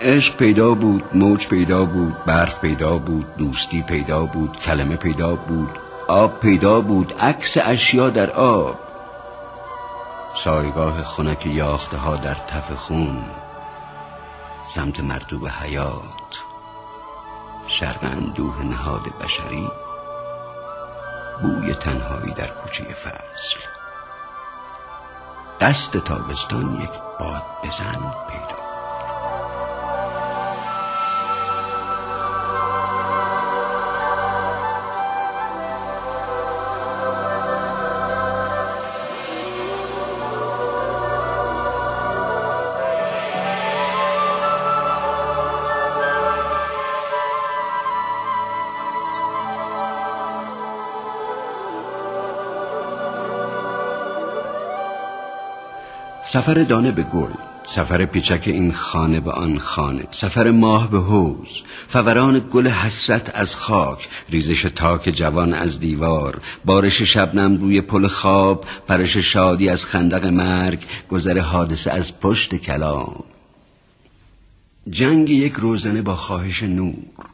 عشق 0.00 0.36
پیدا 0.36 0.74
بود 0.74 1.16
موج 1.16 1.48
پیدا 1.48 1.84
بود 1.84 2.24
برف 2.24 2.60
پیدا 2.60 2.98
بود 2.98 3.36
دوستی 3.36 3.82
پیدا 3.82 4.26
بود 4.26 4.58
کلمه 4.58 4.96
پیدا 4.96 5.36
بود 5.36 5.78
آب 6.08 6.40
پیدا 6.40 6.80
بود 6.80 7.14
عکس 7.20 7.56
اشیا 7.62 8.10
در 8.10 8.30
آب. 8.30 8.78
سایگاه 10.34 11.02
خنک 11.02 11.46
یاخته 11.46 11.96
ها 11.96 12.16
در 12.16 12.34
تف 12.34 12.72
خون 12.72 13.24
سمت 14.66 15.00
مرتوب 15.00 15.48
حیات 15.48 16.42
شرق 17.66 17.98
اندوه 18.02 18.62
نهاد 18.62 19.02
بشری. 19.22 19.68
بوی 21.42 21.74
تنهایی 21.74 22.32
در 22.32 22.48
کوچه 22.48 22.84
فصل. 22.84 23.60
دست 25.60 25.96
تابستان 25.96 26.80
یک 26.80 26.90
باد 27.20 27.42
بزن 27.64 28.14
پیدا 28.28 28.63
سفر 56.34 56.62
دانه 56.62 56.92
به 56.92 57.02
گل 57.02 57.32
سفر 57.64 58.04
پیچک 58.04 58.42
این 58.46 58.72
خانه 58.72 59.20
به 59.20 59.30
آن 59.30 59.58
خانه 59.58 60.04
سفر 60.10 60.50
ماه 60.50 60.90
به 60.90 60.98
حوز 60.98 61.62
فوران 61.88 62.48
گل 62.50 62.68
حسرت 62.68 63.30
از 63.34 63.54
خاک 63.56 64.08
ریزش 64.30 64.62
تاک 64.62 65.08
جوان 65.10 65.54
از 65.54 65.80
دیوار 65.80 66.40
بارش 66.64 67.02
شبنم 67.02 67.56
روی 67.56 67.80
پل 67.80 68.06
خواب 68.06 68.64
پرش 68.88 69.16
شادی 69.16 69.68
از 69.68 69.84
خندق 69.84 70.26
مرگ 70.26 70.82
گذر 71.10 71.38
حادثه 71.38 71.90
از 71.90 72.20
پشت 72.20 72.54
کلام. 72.54 73.24
جنگ 74.90 75.30
یک 75.30 75.52
روزنه 75.52 76.02
با 76.02 76.16
خواهش 76.16 76.62
نور. 76.62 77.24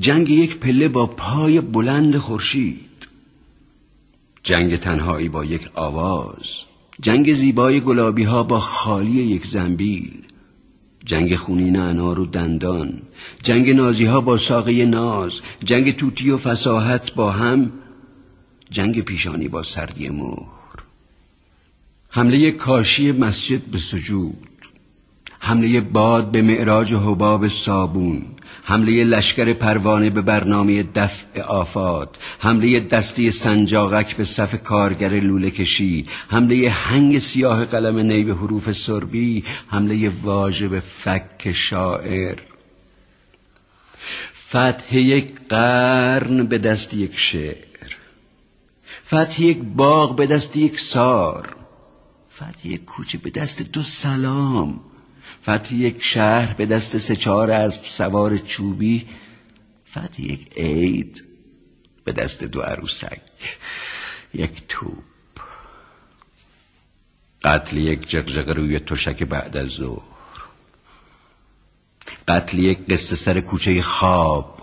جنگ 0.00 0.30
یک 0.30 0.58
پله 0.58 0.88
با 0.88 1.06
پای 1.06 1.60
بلند 1.60 2.16
خورشید. 2.16 3.08
جنگ 4.42 4.76
تنهایی 4.76 5.28
با 5.28 5.44
یک 5.44 5.70
آواز. 5.74 6.69
جنگ 7.02 7.32
زیبای 7.34 7.80
گلابی 7.80 8.22
ها 8.22 8.42
با 8.42 8.60
خالی 8.60 9.22
یک 9.22 9.46
زنبیل 9.46 10.10
جنگ 11.04 11.36
خونین 11.36 11.76
انار 11.76 12.20
و 12.20 12.26
دندان 12.26 13.02
جنگ 13.42 13.70
نازی 13.70 14.04
ها 14.04 14.20
با 14.20 14.36
ساقه 14.36 14.84
ناز 14.86 15.40
جنگ 15.64 15.96
توتی 15.96 16.30
و 16.30 16.36
فساحت 16.36 17.14
با 17.14 17.30
هم 17.30 17.72
جنگ 18.70 19.00
پیشانی 19.00 19.48
با 19.48 19.62
سردی 19.62 20.08
مهر. 20.08 20.50
حمله 22.10 22.52
کاشی 22.52 23.12
مسجد 23.12 23.64
به 23.64 23.78
سجود 23.78 24.46
حمله 25.38 25.80
باد 25.80 26.30
به 26.30 26.42
معراج 26.42 26.94
حباب 26.94 27.48
صابون 27.48 28.22
حمله 28.70 29.04
لشکر 29.04 29.52
پروانه 29.52 30.10
به 30.10 30.20
برنامه 30.20 30.82
دفع 30.82 31.42
آفات 31.42 32.16
حمله 32.38 32.80
دستی 32.80 33.30
سنجاقک 33.30 34.16
به 34.16 34.24
صف 34.24 34.62
کارگر 34.62 35.08
لوله 35.08 35.50
کشی 35.50 36.06
حمله 36.28 36.70
هنگ 36.70 37.18
سیاه 37.18 37.64
قلم 37.64 37.98
نی 37.98 38.24
به 38.24 38.34
حروف 38.34 38.72
سربی 38.72 39.44
حمله 39.68 40.12
واژه 40.22 40.68
به 40.68 40.80
فک 40.80 41.52
شاعر. 41.52 42.38
فتح 44.48 44.96
یک 44.96 45.32
قرن 45.48 46.46
به 46.46 46.58
دست 46.58 46.94
یک 46.94 47.18
شعر 47.18 47.90
فتح 49.06 49.42
یک 49.42 49.58
باغ 49.58 50.16
به 50.16 50.26
دست 50.26 50.56
یک 50.56 50.80
سار 50.80 51.56
فتح 52.36 52.66
یک 52.66 52.84
کوچه 52.84 53.18
به 53.18 53.30
دست 53.30 53.62
دو 53.62 53.82
سلام. 53.82 54.80
فتح 55.42 55.74
یک 55.74 56.02
شهر 56.02 56.54
به 56.54 56.66
دست 56.66 56.98
سه 56.98 57.16
چهار 57.16 57.50
از 57.50 57.74
سوار 57.74 58.38
چوبی 58.38 59.08
فتح 59.90 60.22
یک 60.22 60.52
عید 60.56 61.24
به 62.04 62.12
دست 62.12 62.44
دو 62.44 62.60
عروسک 62.60 63.20
یک 64.34 64.62
توپ. 64.68 65.04
قتل 67.44 67.76
یک 67.76 68.08
جغجغ 68.08 68.50
روی 68.50 68.78
تشک 68.78 69.22
بعد 69.22 69.56
از 69.56 69.68
ظهر. 69.68 70.02
قتل 72.28 72.58
یک 72.58 72.78
قصه 72.88 73.16
سر 73.16 73.40
کوچه 73.40 73.82
خواب. 73.82 74.56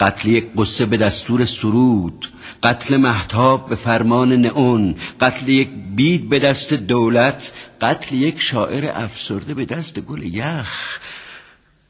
قتل 0.00 0.28
یک 0.28 0.52
قصه 0.56 0.86
به 0.86 0.96
دستور 0.96 1.44
سرود. 1.44 2.32
قتل 2.62 2.96
محتاب 2.96 3.68
به 3.68 3.74
فرمان 3.74 4.32
نئون. 4.32 4.94
قتل 5.20 5.48
یک 5.48 5.70
بید 5.96 6.28
به 6.28 6.38
دست 6.38 6.72
دولت. 6.74 7.52
قتل 7.82 8.14
یک 8.14 8.40
شاعر 8.40 8.90
افسرده 8.94 9.54
به 9.54 9.64
دست 9.64 10.00
گل 10.00 10.22
یخ. 10.22 10.98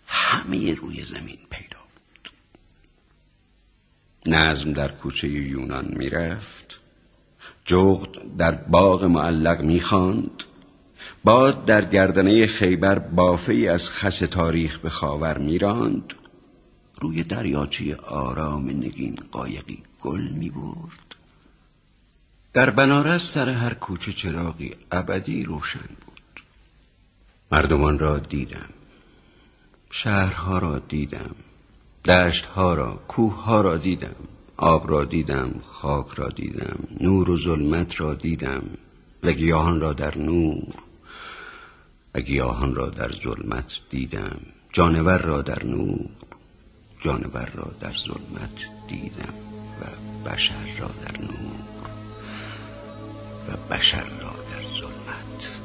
همه 0.07 0.75
روی 0.75 1.03
زمین 1.03 1.39
پیدا 1.51 1.79
بود. 1.95 2.31
نظم 4.35 4.73
در 4.73 4.89
کوچه 4.89 5.29
یونان 5.29 5.95
می‌رفت. 5.97 6.81
جغد 7.65 8.37
در 8.39 8.51
باغ 8.51 9.05
معلق 9.05 9.61
می‌خواند. 9.61 10.43
باد 11.25 11.65
در 11.65 11.85
گردنه 11.85 12.47
خیبر 12.47 12.99
بافه 12.99 13.53
از 13.55 13.91
خس 13.91 14.19
تاریخ 14.19 14.79
به 14.79 14.91
خاور 14.91 15.39
میراند. 15.39 16.13
روی 17.01 17.23
دریاچه 17.23 17.97
آرام 17.97 18.71
نگین 18.71 19.19
قایقی 19.33 19.83
گل 20.01 20.29
می 20.29 20.51
برد 20.51 21.02
در 22.53 22.71
بنارس 22.71 23.33
سر 23.33 23.49
هر 23.49 23.75
کوچه 23.75 24.13
چراغی 24.13 24.75
ابدی 24.93 25.45
روشن 25.45 25.89
بود. 26.07 26.41
مردمان 27.53 27.99
را 27.99 28.19
دیدم. 28.19 28.69
شهرها 29.91 30.59
را 30.59 30.79
دیدم. 30.79 31.35
دشتها 32.05 32.75
را 32.75 33.01
کوهها 33.09 33.61
را 33.61 33.77
دیدم. 33.77 34.15
آب 34.57 34.91
را 34.91 35.05
دیدم 35.05 35.55
خاک 35.67 36.07
را 36.15 36.29
دیدم. 36.29 36.79
نور 37.01 37.31
و 37.31 37.37
ظلمت 37.37 38.01
را 38.01 38.15
دیدم. 38.15 38.63
و 39.23 39.33
گیاهان 39.33 39.81
را 39.81 39.93
در 39.93 40.19
نور. 40.19 40.75
و 42.15 42.21
گیاهان 42.21 42.75
را 42.75 42.89
در 42.89 43.13
ظلمت 43.13 43.81
دیدم. 43.91 44.41
جانور 44.73 45.19
را 45.19 45.43
در 45.43 45.65
نور. 45.65 46.11
جانور 47.01 47.51
را 47.55 47.71
در 47.81 47.93
ظلمت 47.93 48.69
دیدم. 48.89 49.35
و 49.81 49.85
بشر 50.29 50.77
را 50.79 50.91
در 51.05 51.21
نور. 51.21 51.42
بشر 53.73 54.05
را 54.21 54.35
در 54.51 54.63
ظلمت. 54.81 55.59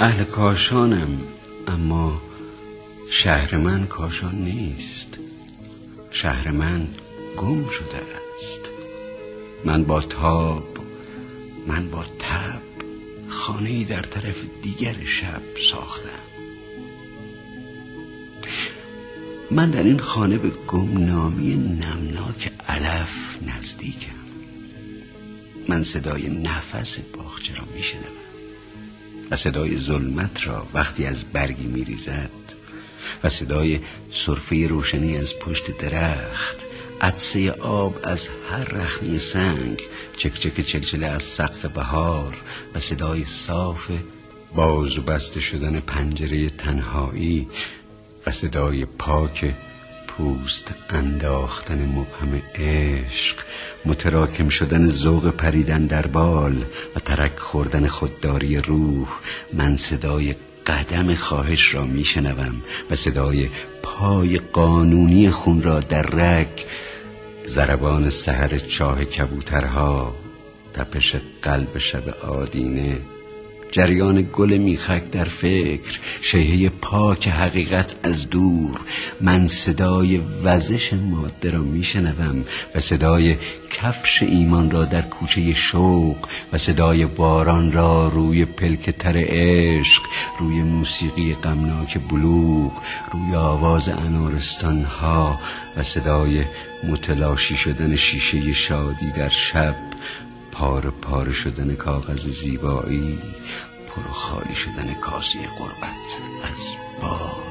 اهل 0.00 0.24
کاشانم 0.24 1.18
اما 1.66 2.22
شهر 3.10 3.56
من 3.56 3.86
کاشان 3.86 4.34
نیست. 4.34 5.18
شهر 6.10 6.50
من 6.50 6.88
گم 7.36 7.68
شده 7.68 8.02
است. 8.36 8.60
من 9.64 9.84
با 9.84 10.00
تاب 10.00 10.78
من 11.66 11.90
با 11.90 12.04
تب 12.18 12.60
خانه 13.28 13.84
در 13.84 14.02
طرف 14.02 14.36
دیگر 14.62 14.96
شب 15.04 15.42
ساختم. 15.70 16.08
من 19.50 19.70
در 19.70 19.82
این 19.82 19.98
خانه 19.98 20.38
به 20.38 20.50
گمنامی 20.68 21.54
نمناک 21.54 22.52
علف 22.68 23.10
نزدیکم. 23.46 24.12
من 25.68 25.82
صدای 25.82 26.28
نفس 26.28 26.98
باغچه 26.98 27.54
را 27.54 27.64
میشنوم. 27.74 28.27
و 29.30 29.36
صدای 29.36 29.78
ظلمت 29.78 30.46
را 30.46 30.66
وقتی 30.74 31.06
از 31.06 31.24
برگی 31.24 31.66
میریزد 31.66 32.30
و 33.24 33.28
صدای 33.28 33.80
صرفه 34.10 34.66
روشنی 34.66 35.16
از 35.16 35.38
پشت 35.38 35.76
درخت 35.78 36.64
عدسه 37.00 37.50
آب 37.52 37.98
از 38.02 38.28
هر 38.50 38.64
رخنی 38.64 39.18
سنگ 39.18 39.82
چکچک 40.16 40.60
چلچله 40.60 41.06
از 41.06 41.22
سقف 41.22 41.64
بهار 41.64 42.36
و 42.74 42.78
صدای 42.78 43.24
صاف 43.24 43.90
باز 44.54 44.98
و 44.98 45.02
بسته 45.02 45.40
شدن 45.40 45.80
پنجره 45.80 46.48
تنهایی 46.48 47.48
و 48.26 48.30
صدای 48.30 48.84
پاک 48.84 49.54
پوست 50.06 50.74
انداختن 50.90 51.78
مبهم 51.78 52.42
عشق 52.54 53.36
متراکم 53.84 54.48
شدن 54.48 54.88
ذوق 54.88 55.30
پریدن 55.30 55.86
در 55.86 56.06
بال 56.06 56.64
و 56.96 56.98
ترک 57.04 57.38
خوردن 57.38 57.86
خودداری 57.86 58.56
روح 58.56 59.08
من 59.52 59.76
صدای 59.76 60.34
قدم 60.66 61.14
خواهش 61.14 61.74
را 61.74 61.84
میشنوم 61.84 62.62
و 62.90 62.94
صدای 62.94 63.48
پای 63.82 64.38
قانونی 64.38 65.30
خون 65.30 65.62
را 65.62 65.80
در 65.80 66.02
رگ 66.02 66.48
زربان 67.46 68.10
سهر 68.10 68.58
چاه 68.58 69.04
کبوترها 69.04 70.16
تپش 70.74 71.16
قلب 71.42 71.78
شب 71.78 72.08
آدینه 72.08 72.98
جریان 73.70 74.28
گل 74.32 74.58
میخک 74.58 75.10
در 75.10 75.24
فکر 75.24 75.98
شیهه 76.20 76.68
پاک 76.68 77.28
حقیقت 77.28 77.96
از 78.02 78.30
دور. 78.30 78.80
من 79.20 79.46
صدای 79.46 80.20
وزش 80.44 80.92
ماده 80.92 81.50
را 81.50 81.62
میشنوم 81.62 82.44
و 82.74 82.80
صدای 82.80 83.36
کفش 83.70 84.22
ایمان 84.22 84.70
را 84.70 84.84
در 84.84 85.02
کوچه 85.02 85.54
شوق 85.54 86.16
و 86.52 86.58
صدای 86.58 87.04
باران 87.04 87.72
را 87.72 88.08
روی 88.08 88.44
پلک 88.44 88.90
تر 88.90 89.14
عشق 89.28 90.02
روی 90.38 90.62
موسیقی 90.62 91.34
غمناک 91.34 91.98
بلوغ 92.10 92.72
روی 93.12 93.34
آواز 93.34 93.88
انارستان 93.88 94.82
ها 94.82 95.38
و 95.76 95.82
صدای 95.82 96.44
متلاشی 96.88 97.56
شدن 97.56 97.96
شیشه 97.96 98.52
شادی 98.52 99.10
در 99.16 99.28
شب. 99.30 99.87
پاره 100.58 100.90
پاره 100.90 101.32
شدن 101.32 101.74
کاغذ 101.74 102.28
زیبایی 102.28 103.18
پر 103.88 104.10
خالی 104.10 104.54
شدن 104.54 104.94
کاسه 104.94 105.38
قربت 105.58 106.18
از 106.44 106.76
باد. 107.02 107.48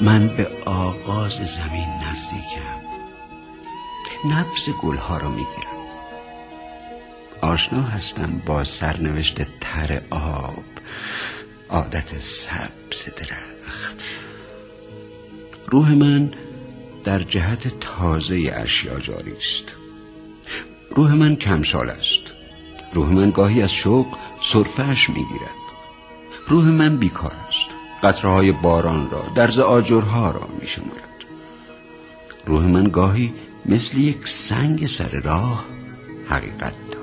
من 0.00 0.28
به 0.28 0.48
آغاز 0.64 1.32
زمین 1.32 1.88
نزدیکم. 2.08 2.80
نبز 4.30 4.70
گلها 4.82 5.18
را 5.18 5.28
می‌گیرم. 5.28 5.73
آشنا 7.54 7.82
هستم 7.82 8.42
با 8.46 8.64
سرنوشت 8.64 9.42
تر 9.60 10.00
آب 10.10 10.64
عادت 11.70 12.18
سبز 12.18 13.08
درخت. 13.16 14.08
روح 15.66 15.92
من 15.92 16.32
در 17.04 17.18
جهت 17.18 17.80
تازه 17.80 18.52
اشیا 18.54 18.98
جاری 18.98 19.32
است. 19.36 19.64
روح 20.90 21.12
من 21.12 21.36
کمسال 21.36 21.90
است. 21.90 22.22
روح 22.92 23.08
من 23.08 23.30
گاهی 23.30 23.62
از 23.62 23.72
شوق 23.72 24.06
سرفش 24.40 25.10
می‌گیرد. 25.10 25.64
روح 26.46 26.64
من 26.64 26.96
بیکار 26.96 27.32
است. 27.48 27.70
قطرهای 28.02 28.52
باران 28.52 29.10
را 29.10 29.22
درز 29.34 29.58
آجرها 29.58 30.30
را 30.30 30.48
میشمارد. 30.60 31.24
روح 32.46 32.66
من 32.66 32.84
گاهی 32.84 33.34
مثل 33.66 33.98
یک 33.98 34.28
سنگ 34.28 34.86
سر 34.86 35.20
راه 35.24 35.64
حقیقت 36.28 36.93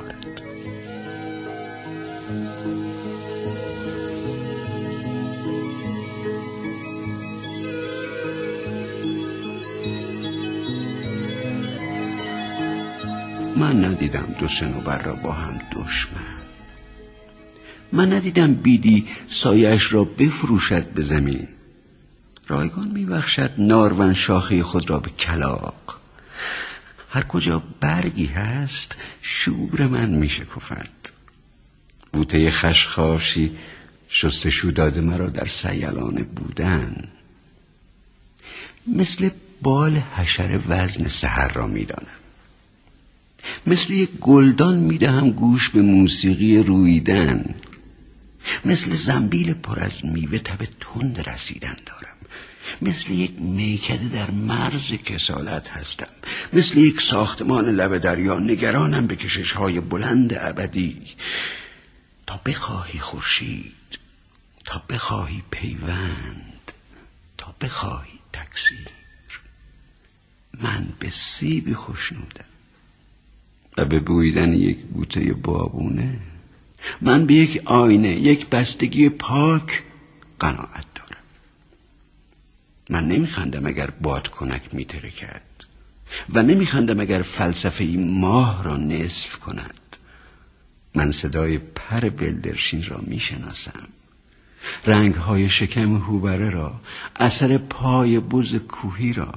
من 13.61 13.85
ندیدم 13.85 14.35
دو 14.39 14.47
سنوبر 14.47 15.01
را 15.01 15.13
با 15.15 15.31
هم 15.31 15.59
دشمن. 15.75 16.41
من 17.91 18.13
ندیدم 18.13 18.53
بیدی 18.53 19.07
سایش 19.27 19.93
را 19.93 20.03
بفروشد 20.03 20.85
به 20.89 21.01
زمین. 21.01 21.47
رایگان 22.47 22.91
میبخشد 22.91 23.51
نارون 23.57 24.13
شاخه 24.13 24.63
خود 24.63 24.89
را 24.89 24.99
به 24.99 25.09
کلاق. 25.09 25.99
هر 27.09 27.23
کجا 27.23 27.63
برگی 27.79 28.25
هست 28.25 28.97
شور 29.21 29.87
من 29.87 30.09
میشکفد. 30.09 30.89
بوته 32.13 32.51
خشخاشی 32.51 33.57
شستشو 34.07 34.71
داده 34.71 35.01
مرا 35.01 35.29
در 35.29 35.45
سیلان 35.45 36.23
بودن. 36.35 37.07
مثل 38.87 39.29
بال 39.61 39.97
حشر 39.97 40.59
وزن 40.67 41.05
سحر 41.05 41.53
را 41.53 41.67
می‌دانم 41.67 42.20
مثل 43.67 43.93
یک 43.93 44.09
گلدان 44.21 44.79
می‌دهم 44.79 45.29
گوش 45.31 45.69
به 45.69 45.81
موسیقی 45.81 46.57
رویدن. 46.57 47.55
مثل 48.65 48.91
زنبیل 48.91 49.53
پر 49.53 49.79
از 49.79 50.05
میوه 50.05 50.37
تب 50.37 50.67
تند 50.79 51.29
رسیدن 51.29 51.77
دارم. 51.85 52.15
مثل 52.81 53.11
یک 53.11 53.31
میکده 53.39 54.09
در 54.09 54.31
مرز 54.31 54.93
کسالت 54.93 55.67
هستم. 55.67 56.07
مثل 56.53 56.77
یک 56.77 57.01
ساختمان 57.01 57.65
لب 57.65 57.97
دریا 57.97 58.39
نگرانم 58.39 59.07
به 59.07 59.15
کشش 59.15 59.51
های 59.51 59.79
بلند 59.79 60.33
ابدی. 60.33 61.01
تا 62.27 62.39
بخواهی 62.45 62.99
خورشید 62.99 63.99
تا 64.65 64.83
بخواهی 64.89 65.43
پیوند 65.51 66.71
تا 67.37 67.55
بخواهی 67.61 68.19
تکثیر. 68.33 68.87
من 70.61 70.87
به 70.99 71.09
سیبی 71.09 71.73
خوشنودم 71.73 72.50
و 73.77 73.85
به 73.85 73.99
بویدن 73.99 74.53
یک 74.53 74.77
بوته 74.77 75.33
بابونه. 75.33 76.19
من 77.01 77.25
به 77.25 77.33
یک 77.33 77.61
آینه 77.65 78.09
یک 78.09 78.49
بستگی 78.49 79.09
پاک 79.09 79.83
قناعت 80.39 80.85
دارم. 80.95 81.23
من 82.89 83.07
نمیخندم 83.07 83.65
اگر 83.65 83.89
باد 84.01 84.27
کنک 84.27 84.61
میترکد 84.73 85.41
و 86.33 86.41
نمیخندم 86.43 86.99
اگر 86.99 87.21
فلسفه 87.21 87.85
ماه 87.97 88.63
را 88.63 88.77
نصف 88.77 89.35
کند. 89.35 89.97
من 90.95 91.11
صدای 91.11 91.57
پر 91.57 92.09
بلدرشین 92.09 92.83
را 92.83 92.99
می‌شناسم. 93.07 93.87
رنگ 94.85 95.15
های 95.15 95.49
شکم 95.49 95.95
هوبره 95.95 96.49
را 96.49 96.81
اثر 97.15 97.57
پای 97.57 98.19
بز 98.19 98.55
کوهی 98.55 99.13
را 99.13 99.33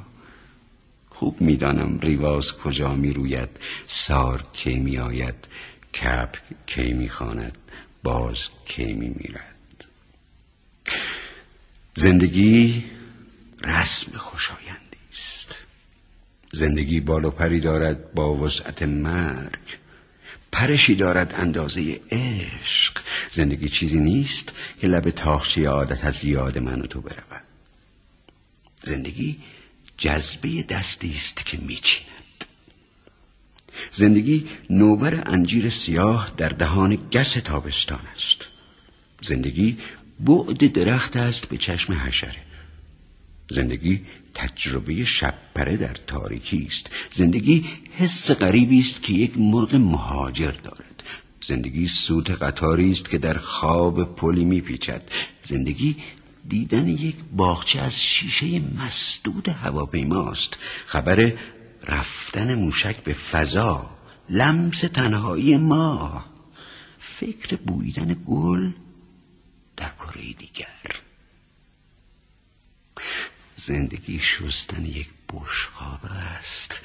خوب 1.15 1.41
می‌دانم 1.41 1.99
ریواز 1.99 2.53
کجا 2.59 2.95
می 2.95 3.13
روید 3.13 3.49
سار 3.85 4.45
کی 4.53 4.79
می 4.79 4.99
آید 4.99 5.49
کپ 5.95 6.37
کی 6.67 6.93
می 6.93 7.09
خاند 7.09 7.59
باز 8.03 8.49
کی 8.65 8.93
می 8.93 9.09
میرد 9.09 9.55
زندگی 11.95 12.85
رسم 13.63 14.19
خوشایندی 14.19 14.99
است. 15.13 15.57
زندگی 16.53 17.01
بال 17.01 17.25
و 17.25 17.31
پری 17.31 17.61
دارد 17.61 18.13
با 18.15 18.35
وسعت 18.35 18.83
مرگ. 18.83 19.59
پرشی 20.53 20.95
دارد 20.95 21.35
اندازه 21.37 22.01
عشق. 22.11 22.99
زندگی 23.31 23.69
چیزی 23.69 24.01
نیست 24.01 24.53
که 24.81 24.87
لب 24.87 25.11
تاخچه 25.11 25.69
عادت 25.69 26.05
از 26.05 26.25
یاد 26.25 26.59
من 26.59 26.81
و 26.81 26.87
تو 26.87 27.01
برود. 27.01 27.43
زندگی 28.83 29.39
جذبه 29.99 30.63
دستی 30.63 31.13
است 31.17 31.47
که 31.47 31.59
میچیند. 31.59 32.15
زندگی 33.91 34.47
نوبر 34.71 35.23
انجیر 35.27 35.69
سیاه 35.69 36.33
در 36.37 36.49
دهان 36.49 36.99
گس 37.13 37.33
تابستان 37.33 38.01
است. 38.17 38.49
زندگی 39.23 39.77
بعد 40.21 40.73
درخت 40.73 41.17
است 41.17 41.49
به 41.49 41.57
چشم 41.57 41.93
حشره. 41.93 42.43
زندگی 43.51 44.01
تجربه 44.35 45.05
شبپره 45.05 45.77
در 45.77 45.97
تاریکی 46.07 46.65
است. 46.67 46.91
زندگی 47.11 47.67
حس 47.93 48.31
غریبی 48.31 48.79
است 48.79 49.03
که 49.03 49.13
یک 49.13 49.39
مرغ 49.39 49.77
مهاجر 49.77 50.51
دارد. 50.51 51.03
زندگی 51.47 51.87
سوت 51.87 52.31
قطاری 52.31 52.91
است 52.91 53.11
که 53.11 53.19
در 53.19 53.39
خواب 53.39 54.17
پلی 54.17 54.45
میپیچد. 54.45 55.03
زندگی 55.43 55.97
دیدن 56.49 56.87
یک 56.87 57.17
باغچه 57.33 57.81
از 57.81 58.03
شیشه 58.03 58.61
مسدود 58.61 59.49
هواپیماست. 59.49 60.59
خبر 60.87 61.33
رفتن 61.85 62.55
موشک 62.55 63.03
به 63.03 63.13
فضا 63.13 63.91
لمس 64.29 64.81
تنهایی 64.81 65.57
ما. 65.57 66.25
فکر 66.99 67.57
بویدن 67.57 68.17
گل 68.27 68.73
در 69.77 69.91
کره 69.99 70.33
دیگر. 70.33 71.01
زندگی 73.57 74.19
شستن 74.19 74.85
یک 74.85 75.09
بشقاب 75.33 76.01
است. 76.05 76.81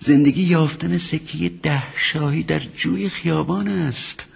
زندگی 0.00 0.42
یافتن 0.42 0.98
سکه 0.98 1.48
ده 1.48 1.82
شاهی 1.96 2.42
در 2.42 2.58
جوی 2.58 3.08
خیابان 3.08 3.68
است. 3.68 4.26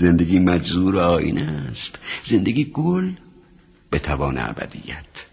زندگی 0.00 0.38
مجزور 0.38 0.98
آینه 0.98 1.66
است. 1.70 1.98
زندگی 2.22 2.64
گل 2.64 3.12
به 3.90 3.98
توان 3.98 4.38
ابدیت. 4.38 5.26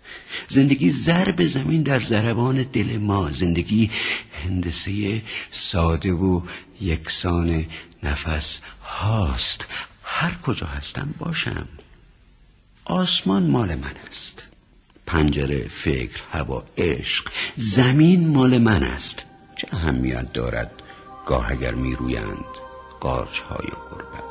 زندگی 0.48 0.92
ضرب 0.92 1.46
زمین 1.46 1.84
در 1.84 2.00
زربان 2.00 2.64
دل 2.64 2.98
ما. 2.98 3.32
زندگی 3.32 3.92
هندسه 4.44 5.22
ساده 5.50 6.12
و 6.12 6.42
یکسان 6.82 7.66
نفس 8.04 8.60
هاست. 8.84 9.68
هر 10.04 10.34
کجا 10.44 10.68
هستم 10.68 11.14
باشم. 11.20 11.68
آسمان 12.86 13.48
مال 13.52 13.76
من 13.76 13.96
است. 14.10 14.48
پنجره 15.06 15.68
فکر 15.68 16.22
هوا 16.32 16.64
عشق. 16.78 17.32
زمین 17.58 18.28
مال 18.28 18.58
من 18.58 18.84
است. 18.84 19.26
چه 19.56 19.68
اهمیت 19.72 20.34
دارد 20.34 20.72
گاه 21.26 21.52
اگر 21.52 21.74
میرویند 21.74 22.46
قارچ 23.00 23.40
های 23.40 23.68
غربت؟ 23.92 24.27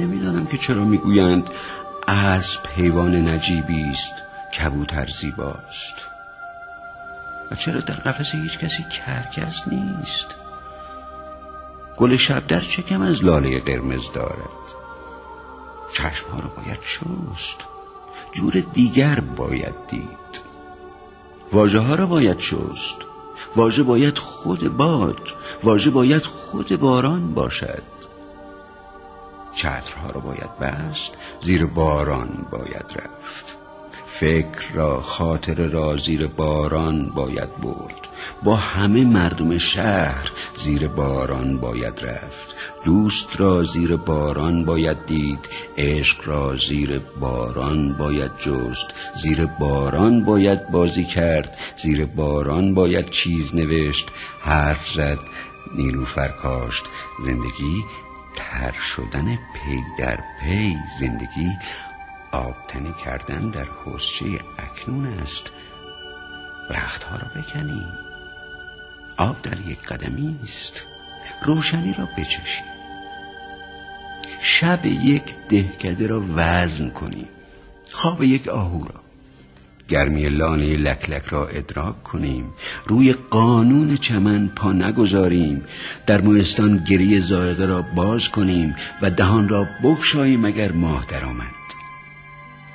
نمی‌دانم 0.00 0.46
که 0.46 0.58
چرا 0.58 0.84
می‌گویند 0.84 1.50
اسب 2.08 2.66
حیوان 2.66 3.28
نجیبی 3.28 3.82
است 3.82 4.14
کبوتر 4.58 5.06
زیباست. 5.20 5.96
و 7.50 7.54
چرا 7.56 7.80
در 7.80 7.94
قفس 7.94 8.34
هیچ 8.34 8.58
کسی 8.58 8.82
کرکس 8.82 9.60
نیست؟ 9.66 10.34
گل 11.96 12.16
شب 12.16 12.46
در 12.46 12.60
چکم 12.60 13.02
از 13.02 13.24
لاله 13.24 13.60
قرمز 13.60 14.12
دارد؟ 14.12 14.64
چشمها 15.92 16.38
را 16.38 16.48
باید 16.56 16.80
شست 16.82 17.60
جور 18.32 18.52
دیگر 18.72 19.20
باید 19.36 19.74
دید. 19.90 20.40
واژه 21.52 21.78
ها 21.78 21.94
را 21.94 22.06
باید 22.06 22.38
شست 22.38 22.96
واژه 23.56 23.82
باید 23.82 24.18
خود 24.18 24.76
باد 24.76 25.20
واژه 25.62 25.90
باید 25.90 26.22
خود 26.22 26.80
باران 26.80 27.34
باشد. 27.34 27.82
چترها 29.56 30.10
را 30.10 30.20
باید 30.20 30.58
بست 30.60 31.18
زیر 31.40 31.66
باران 31.66 32.46
باید 32.50 32.86
رفت. 32.94 33.58
فکر 34.20 34.72
را 34.74 35.00
خاطر 35.00 35.54
را 35.54 35.96
زیر 35.96 36.26
باران 36.26 37.10
باید 37.10 37.48
برد. 37.62 38.08
با 38.42 38.56
همه 38.56 39.04
مردم 39.04 39.58
شهر 39.58 40.30
زیر 40.54 40.88
باران 40.88 41.58
باید 41.58 42.00
رفت. 42.00 42.54
دوست 42.84 43.28
را 43.36 43.62
زیر 43.62 43.96
باران 43.96 44.64
باید 44.64 45.06
دید 45.06 45.48
عشق 45.78 46.28
را 46.28 46.56
زیر 46.56 46.98
باران 47.20 47.96
باید 47.98 48.30
جست. 48.46 48.86
زیر 49.22 49.46
باران 49.46 50.24
باید 50.24 50.70
بازی 50.70 51.04
کرد 51.04 51.58
زیر 51.76 52.06
باران 52.06 52.74
باید 52.74 53.10
چیز 53.10 53.54
نوشت. 53.54 54.08
حرف 54.40 54.90
زد 54.90 55.18
نیلوفر 55.74 56.28
کاشت. 56.28 56.84
زندگی 57.20 57.84
تر 58.36 58.72
شدن 58.72 59.36
پی 59.36 59.84
در 59.98 60.18
پی. 60.40 60.78
زندگی 60.98 61.58
آبتنی 62.32 62.94
کردن 63.04 63.50
در 63.50 63.66
حسچه 63.84 64.26
اکنون 64.58 65.06
است. 65.06 65.52
رختها 66.70 67.16
را 67.16 67.42
بکنیم 67.42 67.88
آب 69.16 69.42
در 69.42 69.60
یک 69.60 69.82
قدمی 69.82 70.38
است 70.42 70.86
روشنی 71.42 71.94
را 71.98 72.08
بچشیم 72.18 72.64
شب 74.40 74.86
یک 74.86 75.34
دهکده 75.48 76.06
را 76.06 76.24
وزن 76.34 76.90
کنیم 76.90 77.28
خواب 77.92 78.22
یک 78.22 78.48
آهو 78.48 78.84
را. 78.84 79.03
گرمی 79.88 80.28
لانه 80.28 80.76
لکلک 80.76 81.24
را 81.24 81.48
ادراک 81.48 82.02
کنیم. 82.02 82.54
روی 82.86 83.12
قانون 83.12 83.96
چمن 83.96 84.48
پا 84.48 84.72
نگذاریم. 84.72 85.64
در 86.06 86.20
موستان 86.20 86.84
گریه 86.88 87.20
زایده 87.20 87.66
را 87.66 87.82
باز 87.82 88.28
کنیم 88.28 88.76
و 89.02 89.10
دهان 89.10 89.48
را 89.48 89.66
بگشاییم 89.82 90.44
اگر 90.44 90.72
ماه 90.72 91.04
درآمد. 91.08 91.64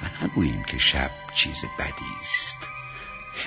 و 0.04 0.26
نگوییم 0.26 0.64
که 0.64 0.78
شب 0.78 1.12
چیز 1.36 1.66
بدی 1.80 2.12
است. 2.22 2.58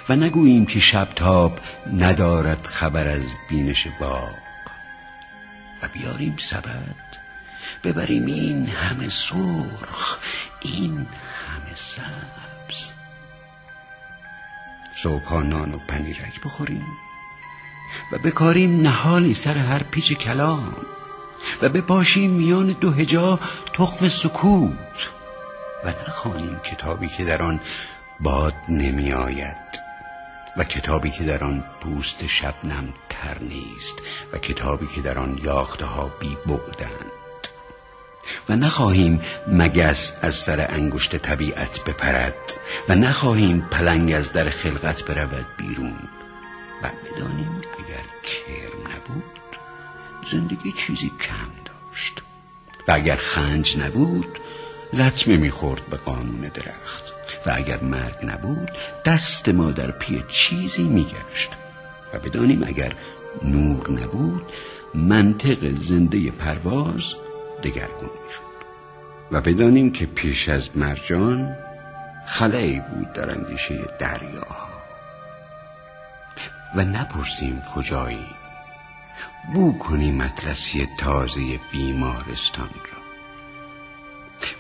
و 0.09 0.17
نگوییم 0.17 0.67
که 0.67 0.81
شب 0.81 1.09
تاب 1.17 1.59
ندارد 1.97 2.67
خبر 2.67 3.09
از 3.09 3.25
بینش 3.49 3.87
باغ. 4.01 4.35
و 5.83 5.89
بیاریم 5.89 6.35
سبد. 6.39 7.13
ببریم 7.85 8.27
این 8.27 8.67
همه 8.67 9.09
سرخ 9.09 10.19
این 10.61 10.97
همه 10.97 11.75
سبز. 11.75 13.02
صبحها 14.97 15.43
نان 15.43 15.75
و 15.75 15.79
پنیرک 15.79 16.41
بخوریم. 16.45 16.87
و 18.13 18.19
بکاریم 18.19 18.81
نهالی 18.81 19.35
سر 19.35 19.57
هر 19.57 19.83
پیچ 19.83 20.13
کلام. 20.13 20.77
و 21.63 21.69
بپاشیم 21.69 22.31
میان 22.31 22.67
دو 22.81 22.91
هجا 22.91 23.41
تخم 23.73 24.09
سکوت. 24.09 25.11
و 25.85 25.89
نخوانیم 25.89 26.59
کتابی 26.59 27.09
که 27.09 27.25
در 27.25 27.43
آن 27.43 27.61
باد 28.21 28.55
نمی 28.69 29.13
آید 29.13 29.83
و 30.57 30.65
کتابی 30.65 31.11
که 31.11 31.25
در 31.25 31.45
آن 31.45 31.65
پوست 31.81 32.27
شبنم 32.27 32.85
مبتر 32.85 33.39
نیست. 33.39 34.03
و 34.33 34.39
کتابی 34.39 34.87
که 34.87 35.01
در 35.01 35.19
آن 35.19 35.41
یاخته 35.45 35.85
ها 35.85 36.11
بی 36.21 36.37
بودند 36.47 37.22
و 38.49 38.57
نخواهیم 38.57 39.21
مگس 39.49 40.17
از 40.23 40.35
سر 40.35 40.67
انگشت 40.71 41.17
طبیعت 41.17 41.85
بپرد 41.85 42.35
و 42.89 42.95
نخواهیم 42.95 43.69
پلنگ 43.71 44.13
از 44.13 44.33
در 44.33 44.51
خلقت 44.51 45.03
برود 45.05 45.47
بیرون. 45.57 45.99
و 46.83 46.89
بدانیم 46.89 47.61
اگر 47.79 48.05
کرم 48.23 48.81
نبود 48.81 49.41
زندگی 50.33 50.73
چیزی 50.73 51.09
کم 51.09 51.51
داشت. 51.65 52.23
و 52.89 52.93
اگر 52.93 53.17
خنج 53.17 53.79
نبود 53.79 54.39
لطمه 54.93 55.37
می‌خورد 55.37 55.87
به 55.87 55.97
قانون 55.97 56.41
درخت. 56.41 57.05
و 57.47 57.53
اگر 57.55 57.83
مرگ 57.83 58.17
نبود 58.23 58.71
دست 59.05 59.49
ما 59.49 59.71
در 59.71 59.91
پی 59.91 60.25
چیزی 60.29 60.83
میگشت. 60.83 61.51
و 62.15 62.19
بدانیم 62.19 62.65
اگر 62.67 62.95
نور 63.43 63.91
نبود 63.91 64.53
منطق 64.95 65.71
زنده 65.79 66.31
پرواز 66.31 67.15
دگرگون 67.63 68.11
می‌شد 68.27 68.53
و 69.33 69.41
بدانیم 69.41 69.93
که 69.93 70.07
پیش 70.07 70.49
از 70.49 70.77
مرجان 70.77 71.57
خلایی 72.27 72.81
بود 72.81 73.13
در 73.13 73.31
اندیشه 73.31 73.85
دریاها. 73.99 74.69
و 76.75 76.85
نپرسیم 76.85 77.63
کجایی؟ 77.75 78.27
بو 79.55 79.79
کنیم 79.79 80.21
اطلسی 80.21 80.89
تازه 80.99 81.61
بیمارستان 81.73 82.69
را. 82.69 83.03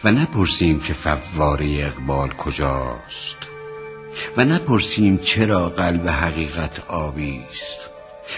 و 0.04 0.10
نپرسیم 0.10 0.80
که 0.80 0.94
فواره 0.94 1.84
اقبال 1.84 2.28
کجاست. 2.28 3.48
و 4.36 4.44
نپرسیم 4.44 5.18
چرا 5.18 5.68
قلب 5.68 6.08
حقیقت 6.08 6.80
آبی 6.88 7.44
است. 7.50 7.91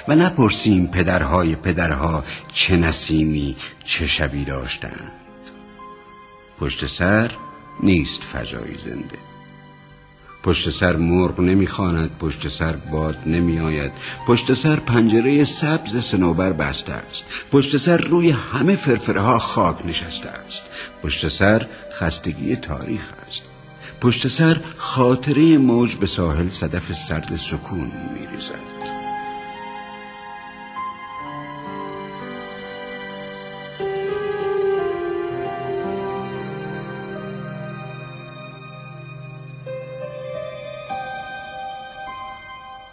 و 0.09 0.15
نپرسیم 0.15 0.87
پدرهای 0.87 1.57
پدرها 1.57 2.25
چه 2.53 2.77
نسیمی 2.77 3.57
چه 3.85 4.07
شبی 4.07 4.45
داشتند. 4.45 5.13
پشت 6.61 6.87
سر 6.87 7.31
نیست 7.83 8.23
فضای 8.25 8.79
زنده. 8.85 9.19
پشت 10.43 10.71
سر 10.71 10.97
مرغ 10.97 11.41
نمی‌خواند 11.41 12.11
پشت 12.19 12.49
سر 12.49 12.73
باد 12.73 13.17
نمیآید. 13.27 13.93
پشت 14.27 14.55
سر 14.55 14.77
پنجره 14.77 15.45
سبز 15.45 16.05
سنوبر 16.05 16.53
بسته 16.53 16.93
است. 16.93 17.25
پشت 17.53 17.77
سر 17.77 17.97
روی 17.97 18.31
همه 18.31 18.77
فرفره 18.77 19.21
ها 19.21 19.39
خاک 19.39 19.87
نشسته 19.87 20.29
است. 20.29 20.63
پشت 21.03 21.29
سر 21.29 21.67
خستگی 21.99 22.57
تاریخ 22.57 23.13
است. 23.27 23.43
پشت 24.01 24.29
سر 24.29 24.61
خاطره 24.77 25.59
موج 25.59 25.97
به 25.97 26.07
ساحل 26.07 26.49
صدف 26.49 26.93
سرد 26.93 27.37
سکون 27.37 27.93
میریزد. 28.15 28.74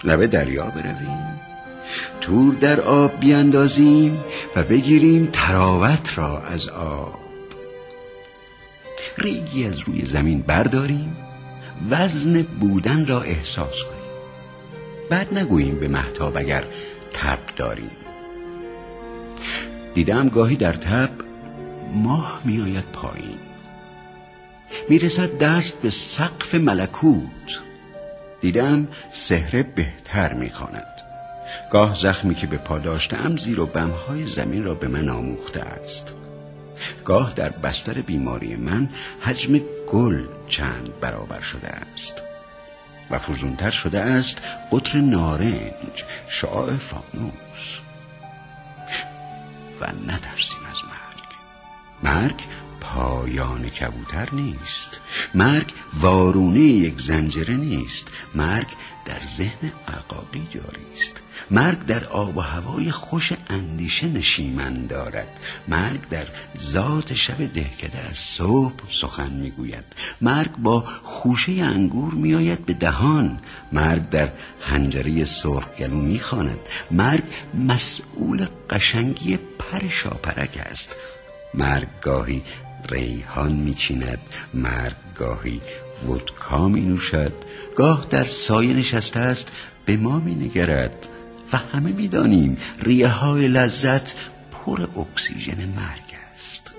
لبه 0.04 0.28
دریا 0.28 0.66
برویم. 0.66 1.40
تور 2.22 2.54
در 2.54 2.82
آب 2.82 3.20
بیاندازیم 3.20 4.20
و 4.56 4.64
بگیریم 4.64 5.30
تراوت 5.34 6.18
را 6.18 6.42
از 6.42 6.70
آب. 6.70 7.20
ریگی 9.18 9.66
از 9.66 9.80
روی 9.80 10.06
زمین 10.06 10.42
برداریم. 10.42 11.18
وزن 11.90 12.42
بودن 12.42 13.08
را 13.08 13.22
احساس 13.22 13.84
کنیم. 13.84 14.02
بعد 15.10 15.38
نگوییم 15.38 15.80
به 15.80 15.88
محتاب 15.88 16.38
اگر 16.38 16.64
تب 17.14 17.40
داریم. 17.56 17.92
دیدم 19.94 20.30
گاهی 20.30 20.56
در 20.56 20.74
تب 20.74 21.10
ماه 21.94 22.42
میآید 22.46 22.86
پایین. 22.94 23.40
می‌رسد 24.90 25.38
دست 25.38 25.82
به 25.82 25.90
سقف 25.90 26.56
ملکوت. 26.56 27.71
دیدم 28.42 28.88
سهره 29.12 29.64
بهتر 29.64 30.34
می‌خواند. 30.34 31.02
گاه 31.72 31.98
زخمی 31.98 32.36
که 32.36 32.48
به 32.48 32.58
پا 32.58 32.80
داشتم 32.80 33.38
زیر 33.38 33.60
و 33.60 33.66
بمهای 33.66 34.28
زمین 34.28 34.64
را 34.64 34.74
به 34.74 34.88
من 34.88 35.10
آموخته 35.10 35.62
است. 35.62 36.12
گاه 37.06 37.34
در 37.34 37.50
بستر 37.50 37.94
بیماری 37.94 38.56
من 38.56 38.90
حجم 39.22 39.62
گل 39.92 40.26
چند 40.48 41.00
برابر 41.02 41.42
شده 41.42 41.68
است 41.68 42.22
و 43.12 43.20
فزونتر 43.20 43.72
شده 43.72 44.02
است 44.02 44.42
قطر 44.72 45.00
نارنج 45.00 46.04
شعاع 46.28 46.78
فانوس. 46.78 47.80
و 49.82 49.86
نترسیم 50.08 50.60
از 50.70 50.78
مرگ. 50.84 51.28
مرگ 52.04 52.44
پایان 52.94 53.70
کبوتر 53.70 54.30
نیست. 54.32 55.00
مرگ 55.36 55.74
وارونه 56.02 56.60
یک 56.60 57.02
زنجره 57.02 57.56
نیست. 57.56 58.08
مرگ 58.36 58.68
در 59.06 59.26
ذهن 59.26 59.72
عقاقی 59.88 60.48
جاری 60.50 60.86
است. 60.94 61.22
مرگ 61.52 61.86
در 61.86 62.06
آب 62.06 62.38
و 62.38 62.42
هوای 62.42 62.92
خوش 62.92 63.34
اندیشه 63.50 64.08
نشیمن 64.08 64.86
دارد. 64.86 65.40
مرگ 65.68 66.10
در 66.10 66.28
ذات 66.60 67.14
شب 67.14 67.54
دهکده 67.54 68.00
از 68.00 68.18
صبح 68.18 68.90
سخن 68.90 69.30
می‌گوید. 69.30 69.84
مرگ 70.22 70.52
با 70.58 70.84
خوشه 71.04 71.52
انگور 71.52 72.14
میآید 72.14 72.66
به 72.66 72.74
دهان. 72.74 73.40
مرگ 73.72 74.10
در 74.10 74.32
حنجره 74.60 75.26
سرخگلو 75.26 75.96
می‌خواند. 76.02 76.60
مرگ 76.92 77.24
مسئول 77.54 78.48
قشنگی 78.70 79.38
پر 79.38 79.88
شاپرک 79.88 80.58
است. 80.72 80.96
مرگ 81.54 81.88
گاهی 82.02 82.44
ریحان 82.90 83.52
میچیند 83.52 84.20
مرگ 84.54 84.96
گاهی 85.18 85.62
ودکا 86.10 86.68
می 86.68 86.82
نوشد 86.82 87.34
گاه 87.76 88.08
در 88.10 88.26
سایه 88.26 88.74
نشسته 88.74 89.20
است 89.20 89.56
به 89.86 89.98
ما 89.98 90.20
می 90.20 90.36
نگرد 90.36 91.08
و 91.54 91.58
همه 91.58 91.92
می 91.92 92.08
دانیم 92.08 92.58
ریه 92.80 93.08
های 93.08 93.48
لذت 93.48 94.16
پر 94.52 94.88
اکسیژن 94.98 95.66
مرگ 95.66 96.16
است. 96.32 96.76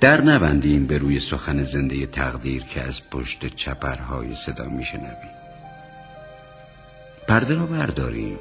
در 0.00 0.20
نبندیم 0.20 0.86
به 0.86 0.98
روی 0.98 1.20
سخن 1.20 1.62
زنده 1.62 2.06
تقدیر 2.06 2.62
که 2.74 2.82
از 2.82 3.10
پشت 3.10 3.54
چپرهای 3.54 4.34
صدا 4.34 4.64
می 4.64 4.84
شنویم 4.84 5.36
پرده 7.28 7.54
را 7.54 7.66
برداریم. 7.66 8.38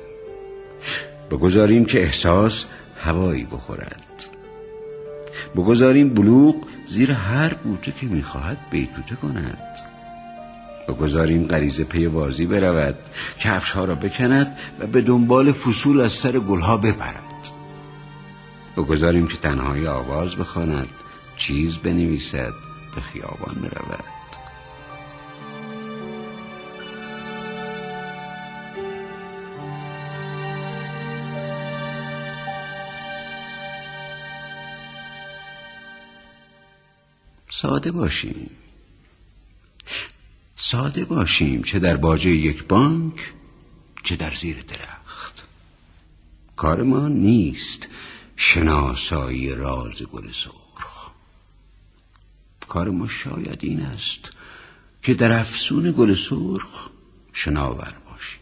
بگذاریم 1.31 1.85
که 1.85 1.99
احساس 1.99 2.65
هوایی 2.97 3.43
بخورد. 3.43 4.34
بگذاریم 5.55 6.13
بلوغ 6.13 6.55
زیر 6.87 7.11
هر 7.11 7.53
بوته 7.53 7.91
که 7.91 8.05
می‌خواهد 8.05 8.57
بیتوته 8.71 9.15
کند. 9.15 9.57
بگذاریم 10.87 11.47
غریزه 11.47 11.83
پی 11.83 12.07
بازی 12.07 12.45
برود 12.45 12.95
کفشها 13.43 13.85
را 13.85 13.95
بکند 13.95 14.57
و 14.79 14.87
به 14.87 15.01
دنبال 15.01 15.51
فصول 15.51 16.01
از 16.01 16.11
سر 16.11 16.39
گلها 16.39 16.77
بپرد 16.77 17.23
بگذاریم 18.77 19.27
که 19.27 19.37
تنهایی 19.37 19.87
آواز 19.87 20.35
بخواند 20.35 20.87
چیز 21.37 21.77
بنویسد 21.77 22.53
به 22.95 23.01
خیابان 23.01 23.55
برود. 23.55 24.14
ساده 37.61 37.91
باشیم. 37.91 38.49
ساده 40.55 41.05
باشیم 41.05 41.61
چه 41.61 41.79
در 41.79 41.97
باجه 41.97 42.29
یک 42.29 42.63
بانک 42.63 43.33
چه 44.03 44.15
در 44.15 44.31
زیر 44.31 44.61
درخت. 44.61 45.47
کار 46.55 46.83
ما 46.83 47.07
نیست 47.07 47.87
شناسایی 48.35 49.55
راز 49.55 50.03
گل 50.03 50.31
سرخ. 50.31 51.09
کار 52.67 52.89
ما 52.89 53.07
شاید 53.07 53.59
این 53.61 53.81
است 53.81 54.31
که 55.03 55.13
در 55.13 55.39
افسون 55.39 55.93
گل 55.97 56.15
سرخ 56.15 56.89
شناور 57.33 57.95
باشیم. 58.05 58.41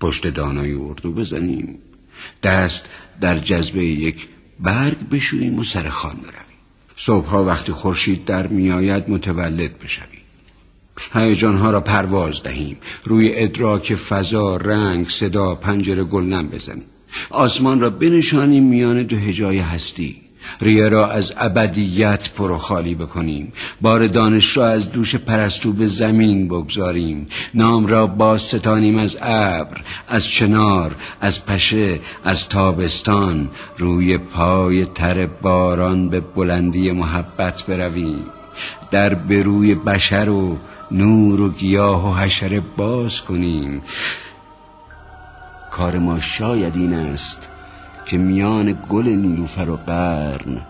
پشت 0.00 0.26
دانای 0.26 0.72
اردو 0.72 1.12
بزنیم. 1.12 1.78
دست 2.42 2.88
در 3.20 3.38
جذبه 3.38 3.84
یک 3.84 4.28
برگ 4.60 5.08
بشوییم 5.08 5.58
و 5.58 5.64
سر 5.64 5.88
خوان 5.88 6.14
برویم 6.14 6.47
صبحها 7.00 7.44
وقتی 7.44 7.72
خورشید 7.72 8.24
در 8.24 8.46
میآید 8.46 9.10
متولد 9.10 9.78
بشویم. 9.78 10.20
هیجانها 11.12 11.70
را 11.70 11.80
پرواز 11.80 12.42
دهیم. 12.42 12.76
روی 13.04 13.30
ادراک 13.34 13.94
فضا 13.94 14.56
رنگ 14.56 15.06
صدا 15.08 15.54
پنجره 15.54 16.04
گل 16.04 16.26
نم 16.26 16.48
بزنیم. 16.48 16.84
آسمان 17.30 17.80
را 17.80 17.90
بنشانیم 17.90 18.64
میان 18.64 19.02
دو 19.02 19.16
هجای 19.16 19.58
هستی. 19.58 20.27
ریه 20.60 20.88
را 20.88 21.10
از 21.10 21.32
ابدیت 21.36 22.30
پر 22.32 22.49
و 22.49 22.58
خالی 22.58 22.94
بکنیم. 22.94 23.52
بار 23.80 24.06
دانش 24.06 24.56
را 24.56 24.68
از 24.68 24.92
دوش 24.92 25.16
پرستو 25.16 25.72
به 25.72 25.86
زمین 25.86 26.48
بگذاریم. 26.48 27.26
نام 27.54 27.86
را 27.86 28.06
باز 28.06 28.42
ستانیم 28.42 28.98
از 28.98 29.18
ابر 29.22 29.80
از 30.08 30.28
چنار 30.28 30.96
از 31.20 31.46
پشه 31.46 32.00
از 32.24 32.48
تابستان. 32.48 33.48
روی 33.78 34.18
پای 34.18 34.84
تر 34.84 35.26
باران 35.26 36.08
به 36.08 36.20
بلندی 36.20 36.90
محبت 36.90 37.62
برویم. 37.62 38.24
در 38.90 39.14
بروی 39.14 39.74
بشر 39.74 40.28
و 40.28 40.58
نور 40.90 41.40
و 41.40 41.52
گیاه 41.52 42.10
و 42.10 42.14
حشره 42.14 42.60
باز 42.60 43.20
کنیم. 43.20 43.82
کار 45.70 45.98
ما 45.98 46.20
شاید 46.20 46.76
این 46.76 46.94
است 46.94 47.47
که 48.08 48.18
میان 48.18 48.78
گل 48.88 49.08
نیلوفر 49.08 49.70
و 49.70 49.76
قرن 49.76 50.60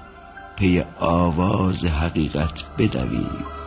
پی 0.56 0.84
آواز 1.00 1.84
حقیقت 1.84 2.64
بدویم. 2.78 3.57